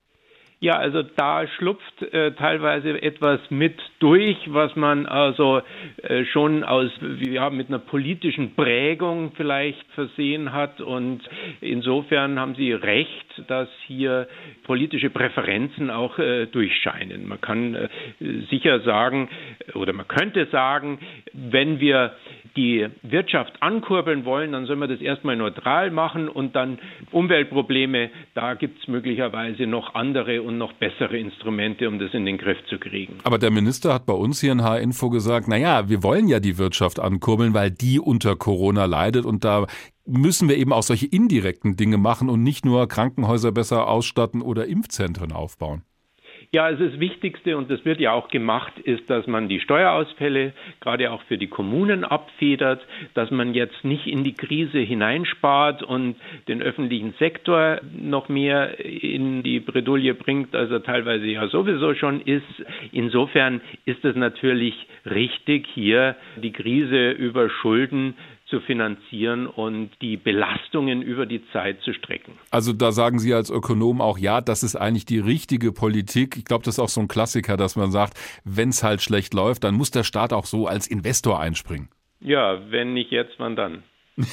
Ja, 0.61 0.73
also 0.77 1.03
da 1.03 1.47
schlupft 1.47 2.01
äh, 2.01 2.33
teilweise 2.33 3.01
etwas 3.01 3.39
mit 3.49 3.79
durch, 3.99 4.35
was 4.47 4.75
man 4.75 5.05
also 5.05 5.61
äh, 6.03 6.25
schon 6.25 6.65
aus, 6.65 6.91
ja, 7.21 7.49
mit 7.49 7.69
einer 7.69 7.79
politischen 7.79 8.55
Prägung 8.55 9.31
vielleicht 9.37 9.89
versehen 9.93 10.51
hat. 10.51 10.81
Und 10.81 11.21
insofern 11.61 12.37
haben 12.37 12.55
Sie 12.55 12.73
recht, 12.73 13.41
dass 13.47 13.69
hier 13.87 14.27
politische 14.63 15.09
Präferenzen 15.09 15.89
auch 15.89 16.19
äh, 16.19 16.45
durchscheinen. 16.47 17.25
Man 17.25 17.39
kann 17.39 17.75
äh, 17.75 17.87
sicher 18.49 18.81
sagen, 18.81 19.29
oder 19.75 19.93
man 19.93 20.09
könnte 20.09 20.45
sagen, 20.47 20.99
wenn 21.31 21.79
wir 21.79 22.15
die 22.57 22.85
Wirtschaft 23.03 23.53
ankurbeln 23.61 24.25
wollen, 24.25 24.51
dann 24.51 24.65
sollen 24.65 24.79
wir 24.79 24.87
das 24.87 24.99
erstmal 24.99 25.35
neutral 25.37 25.91
machen 25.91 26.27
und 26.27 26.55
dann 26.55 26.79
Umweltprobleme, 27.11 28.09
da 28.33 28.55
gibt 28.55 28.81
es 28.81 28.87
möglicherweise 28.87 29.65
noch 29.67 29.95
andere 29.95 30.41
und 30.49 30.57
noch 30.57 30.73
bessere 30.73 31.17
Instrumente, 31.17 31.87
um 31.87 31.99
das 31.99 32.13
in 32.13 32.25
den 32.25 32.37
Griff 32.37 32.57
zu 32.69 32.77
kriegen. 32.77 33.17
Aber 33.23 33.37
der 33.37 33.51
Minister 33.51 33.93
hat 33.93 34.05
bei 34.05 34.13
uns 34.13 34.41
hier 34.41 34.51
in 34.51 34.63
H-Info 34.63 35.09
gesagt, 35.09 35.47
naja, 35.47 35.87
wir 35.89 36.03
wollen 36.03 36.27
ja 36.27 36.39
die 36.39 36.57
Wirtschaft 36.57 36.99
ankurbeln, 36.99 37.53
weil 37.53 37.71
die 37.71 37.99
unter 37.99 38.35
Corona 38.35 38.85
leidet 38.85 39.25
und 39.25 39.45
da 39.45 39.67
müssen 40.05 40.49
wir 40.49 40.57
eben 40.57 40.73
auch 40.73 40.83
solche 40.83 41.05
indirekten 41.05 41.75
Dinge 41.75 41.97
machen 41.97 42.29
und 42.29 42.41
nicht 42.41 42.65
nur 42.65 42.87
Krankenhäuser 42.87 43.51
besser 43.51 43.87
ausstatten 43.87 44.41
oder 44.41 44.65
Impfzentren 44.65 45.31
aufbauen. 45.31 45.83
Ja, 46.51 46.65
also 46.65 46.83
das 46.83 46.99
Wichtigste, 46.99 47.57
und 47.57 47.69
das 47.69 47.85
wird 47.85 47.99
ja 47.99 48.13
auch 48.13 48.27
gemacht, 48.29 48.79
ist, 48.79 49.07
dass 49.07 49.27
man 49.27 49.49
die 49.49 49.59
Steuerausfälle 49.59 50.53
gerade 50.79 51.11
auch 51.11 51.21
für 51.23 51.37
die 51.37 51.45
Kommunen 51.45 52.03
abfedert, 52.03 52.83
dass 53.13 53.29
man 53.29 53.53
jetzt 53.53 53.85
nicht 53.85 54.07
in 54.07 54.23
die 54.23 54.33
Krise 54.33 54.79
hineinspart 54.79 55.83
und 55.83 56.15
den 56.47 56.63
öffentlichen 56.63 57.13
Sektor 57.19 57.81
noch 57.95 58.29
mehr 58.29 58.83
in 58.83 59.43
die 59.43 59.59
Bredouille 59.59 60.15
bringt, 60.15 60.55
als 60.55 60.71
er 60.71 60.81
teilweise 60.81 61.27
ja 61.27 61.47
sowieso 61.49 61.93
schon 61.93 62.19
ist. 62.19 62.65
Insofern 62.91 63.61
ist 63.85 64.03
es 64.03 64.15
natürlich 64.15 64.73
richtig, 65.05 65.67
hier 65.75 66.15
die 66.35 66.51
Krise 66.51 67.11
über 67.11 67.51
Schulden 67.51 68.15
zu 68.49 68.59
finanzieren 68.61 69.47
und 69.47 69.91
die 70.01 70.17
Belastungen 70.17 71.01
über 71.01 71.25
die 71.25 71.43
Zeit 71.51 71.81
zu 71.81 71.93
strecken. 71.93 72.33
Also 72.51 72.73
da 72.73 72.91
sagen 72.91 73.19
Sie 73.19 73.33
als 73.33 73.49
Ökonom 73.49 74.01
auch, 74.01 74.17
ja, 74.17 74.41
das 74.41 74.63
ist 74.63 74.75
eigentlich 74.75 75.05
die 75.05 75.19
richtige 75.19 75.71
Politik. 75.71 76.35
Ich 76.37 76.45
glaube, 76.45 76.63
das 76.63 76.75
ist 76.75 76.79
auch 76.79 76.89
so 76.89 77.01
ein 77.01 77.07
Klassiker, 77.07 77.57
dass 77.57 77.75
man 77.75 77.91
sagt, 77.91 78.19
wenn 78.43 78.69
es 78.69 78.83
halt 78.83 79.01
schlecht 79.01 79.33
läuft, 79.33 79.63
dann 79.63 79.75
muss 79.75 79.91
der 79.91 80.03
Staat 80.03 80.33
auch 80.33 80.45
so 80.45 80.67
als 80.67 80.87
Investor 80.87 81.39
einspringen. 81.39 81.89
Ja, 82.19 82.59
wenn 82.71 82.93
nicht 82.93 83.11
jetzt, 83.11 83.35
wann 83.37 83.55
dann? 83.55 83.83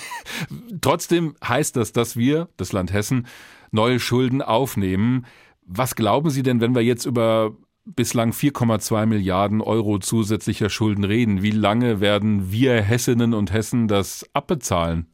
Trotzdem 0.80 1.34
heißt 1.46 1.76
das, 1.76 1.92
dass 1.92 2.16
wir, 2.16 2.48
das 2.56 2.72
Land 2.72 2.92
Hessen, 2.92 3.26
neue 3.70 4.00
Schulden 4.00 4.42
aufnehmen. 4.42 5.26
Was 5.66 5.94
glauben 5.94 6.30
Sie 6.30 6.42
denn, 6.42 6.60
wenn 6.60 6.74
wir 6.74 6.82
jetzt 6.82 7.04
über 7.04 7.56
bislang 7.86 8.30
4,2 8.30 9.06
Milliarden 9.06 9.60
Euro 9.60 9.98
zusätzlicher 9.98 10.70
Schulden 10.70 11.04
reden? 11.04 11.42
Wie 11.42 11.50
lange 11.50 12.00
werden 12.00 12.50
wir 12.50 12.82
Hessinnen 12.82 13.34
und 13.34 13.52
Hessen 13.52 13.88
das 13.88 14.28
abbezahlen? 14.34 15.06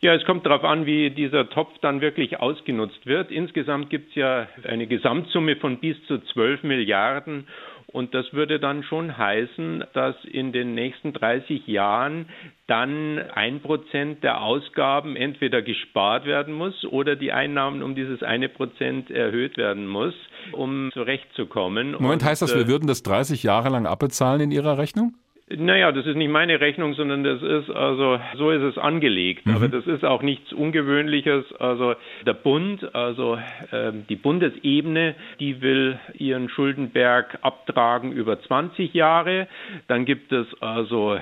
Ja, 0.00 0.14
es 0.14 0.24
kommt 0.24 0.44
darauf 0.44 0.62
an, 0.62 0.84
wie 0.84 1.10
dieser 1.10 1.48
Topf 1.48 1.72
dann 1.80 2.00
wirklich 2.00 2.38
ausgenutzt 2.38 3.06
wird. 3.06 3.30
Insgesamt 3.30 3.88
gibt 3.88 4.10
es 4.10 4.14
ja 4.14 4.46
eine 4.64 4.86
Gesamtsumme 4.86 5.56
von 5.56 5.78
bis 5.78 5.96
zu 6.06 6.18
12 6.18 6.64
Milliarden. 6.64 7.48
Und 7.92 8.14
das 8.14 8.32
würde 8.32 8.58
dann 8.58 8.82
schon 8.82 9.16
heißen, 9.16 9.84
dass 9.92 10.16
in 10.24 10.52
den 10.52 10.74
nächsten 10.74 11.12
30 11.12 11.66
Jahren 11.66 12.28
dann 12.66 13.18
ein 13.18 13.60
Prozent 13.60 14.24
der 14.24 14.42
Ausgaben 14.42 15.14
entweder 15.14 15.62
gespart 15.62 16.26
werden 16.26 16.52
muss 16.52 16.84
oder 16.84 17.14
die 17.14 17.32
Einnahmen 17.32 17.82
um 17.82 17.94
dieses 17.94 18.22
eine 18.22 18.48
Prozent 18.48 19.10
erhöht 19.10 19.56
werden 19.56 19.86
muss, 19.86 20.14
um 20.52 20.90
zurechtzukommen. 20.92 21.92
Moment, 21.92 22.24
heißt 22.24 22.42
das, 22.42 22.54
wir 22.54 22.62
äh, 22.62 22.68
würden 22.68 22.88
das 22.88 23.02
30 23.04 23.44
Jahre 23.44 23.68
lang 23.68 23.86
abbezahlen 23.86 24.40
in 24.40 24.50
Ihrer 24.50 24.78
Rechnung? 24.78 25.14
Naja, 25.48 25.92
das 25.92 26.04
ist 26.06 26.16
nicht 26.16 26.30
meine 26.30 26.60
Rechnung, 26.60 26.94
sondern 26.94 27.22
das 27.22 27.40
ist 27.40 27.70
also, 27.70 28.18
so 28.34 28.50
ist 28.50 28.62
es 28.62 28.78
angelegt. 28.78 29.46
Mhm. 29.46 29.54
Aber 29.54 29.68
das 29.68 29.86
ist 29.86 30.04
auch 30.04 30.22
nichts 30.22 30.52
Ungewöhnliches. 30.52 31.44
Also 31.60 31.94
der 32.26 32.32
Bund, 32.32 32.92
also 32.96 33.36
äh, 33.70 33.92
die 34.08 34.16
Bundesebene, 34.16 35.14
die 35.38 35.62
will 35.62 36.00
ihren 36.14 36.48
Schuldenberg 36.48 37.38
abtragen 37.42 38.10
über 38.10 38.42
20 38.42 38.92
Jahre. 38.92 39.46
Dann 39.86 40.04
gibt 40.04 40.32
es 40.32 40.48
also 40.60 41.14
äh, 41.14 41.20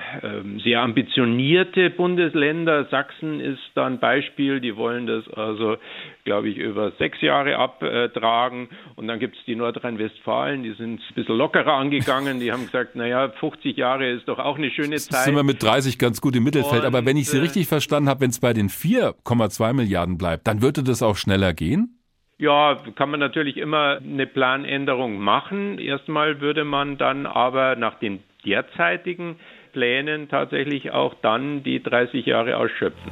sehr 0.63 0.81
ambitionierte 0.81 1.91
Bundesländer. 1.91 2.85
Sachsen 2.85 3.39
ist 3.39 3.61
da 3.75 3.85
ein 3.85 3.99
Beispiel. 3.99 4.59
Die 4.59 4.75
wollen 4.75 5.05
das 5.05 5.29
also, 5.35 5.77
glaube 6.23 6.49
ich, 6.49 6.57
über 6.57 6.93
sechs 6.97 7.21
Jahre 7.21 7.57
abtragen. 7.57 8.69
Und 8.95 9.07
dann 9.07 9.19
gibt 9.19 9.37
es 9.37 9.45
die 9.45 9.55
Nordrhein-Westfalen, 9.55 10.63
die 10.63 10.71
sind 10.71 10.99
ein 10.99 11.13
bisschen 11.13 11.37
lockerer 11.37 11.73
angegangen. 11.73 12.39
Die 12.39 12.51
haben 12.51 12.65
gesagt, 12.65 12.95
naja, 12.95 13.29
50 13.29 13.77
Jahre 13.77 14.14
ist 14.15 14.27
doch 14.27 14.39
auch 14.39 14.57
eine 14.57 14.71
schöne 14.71 14.97
Zeit. 14.97 15.25
Sind 15.25 15.35
wir 15.35 15.43
mit 15.43 15.61
30 15.61 15.97
ganz 15.99 16.21
gut 16.21 16.35
im 16.35 16.43
Mittelfeld. 16.43 16.81
Und, 16.81 16.87
Aber 16.87 17.05
wenn 17.05 17.17
ich 17.17 17.29
Sie 17.29 17.37
äh, 17.37 17.41
richtig 17.41 17.67
verstanden 17.67 18.09
habe, 18.09 18.21
wenn 18.21 18.29
es 18.29 18.39
bei 18.39 18.53
den 18.53 18.69
4,2 18.69 19.73
Milliarden 19.73 20.17
bleibt, 20.17 20.47
dann 20.47 20.61
würde 20.61 20.83
das 20.83 21.01
auch 21.01 21.15
schneller 21.15 21.53
gehen? 21.53 21.99
Ja, 22.37 22.77
kann 22.95 23.11
man 23.11 23.19
natürlich 23.19 23.55
immer 23.57 23.99
eine 24.03 24.27
Planänderung 24.27 25.19
machen. 25.19 25.79
Erstmal 25.79 26.41
würde 26.41 26.65
man 26.65 26.97
dann 26.97 27.25
aber 27.25 27.75
nach 27.77 27.97
den 27.99 28.19
derzeitigen 28.45 29.37
Plänen 29.71 30.27
tatsächlich 30.29 30.91
auch 30.91 31.13
dann 31.21 31.63
die 31.63 31.81
30 31.81 32.25
Jahre 32.25 32.57
ausschöpfen. 32.57 33.11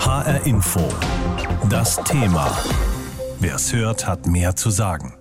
HR 0.00 0.46
Info. 0.46 0.80
Das 1.70 2.02
Thema. 2.04 2.46
Wer 3.40 3.56
es 3.56 3.74
hört, 3.74 4.06
hat 4.06 4.26
mehr 4.26 4.56
zu 4.56 4.70
sagen. 4.70 5.17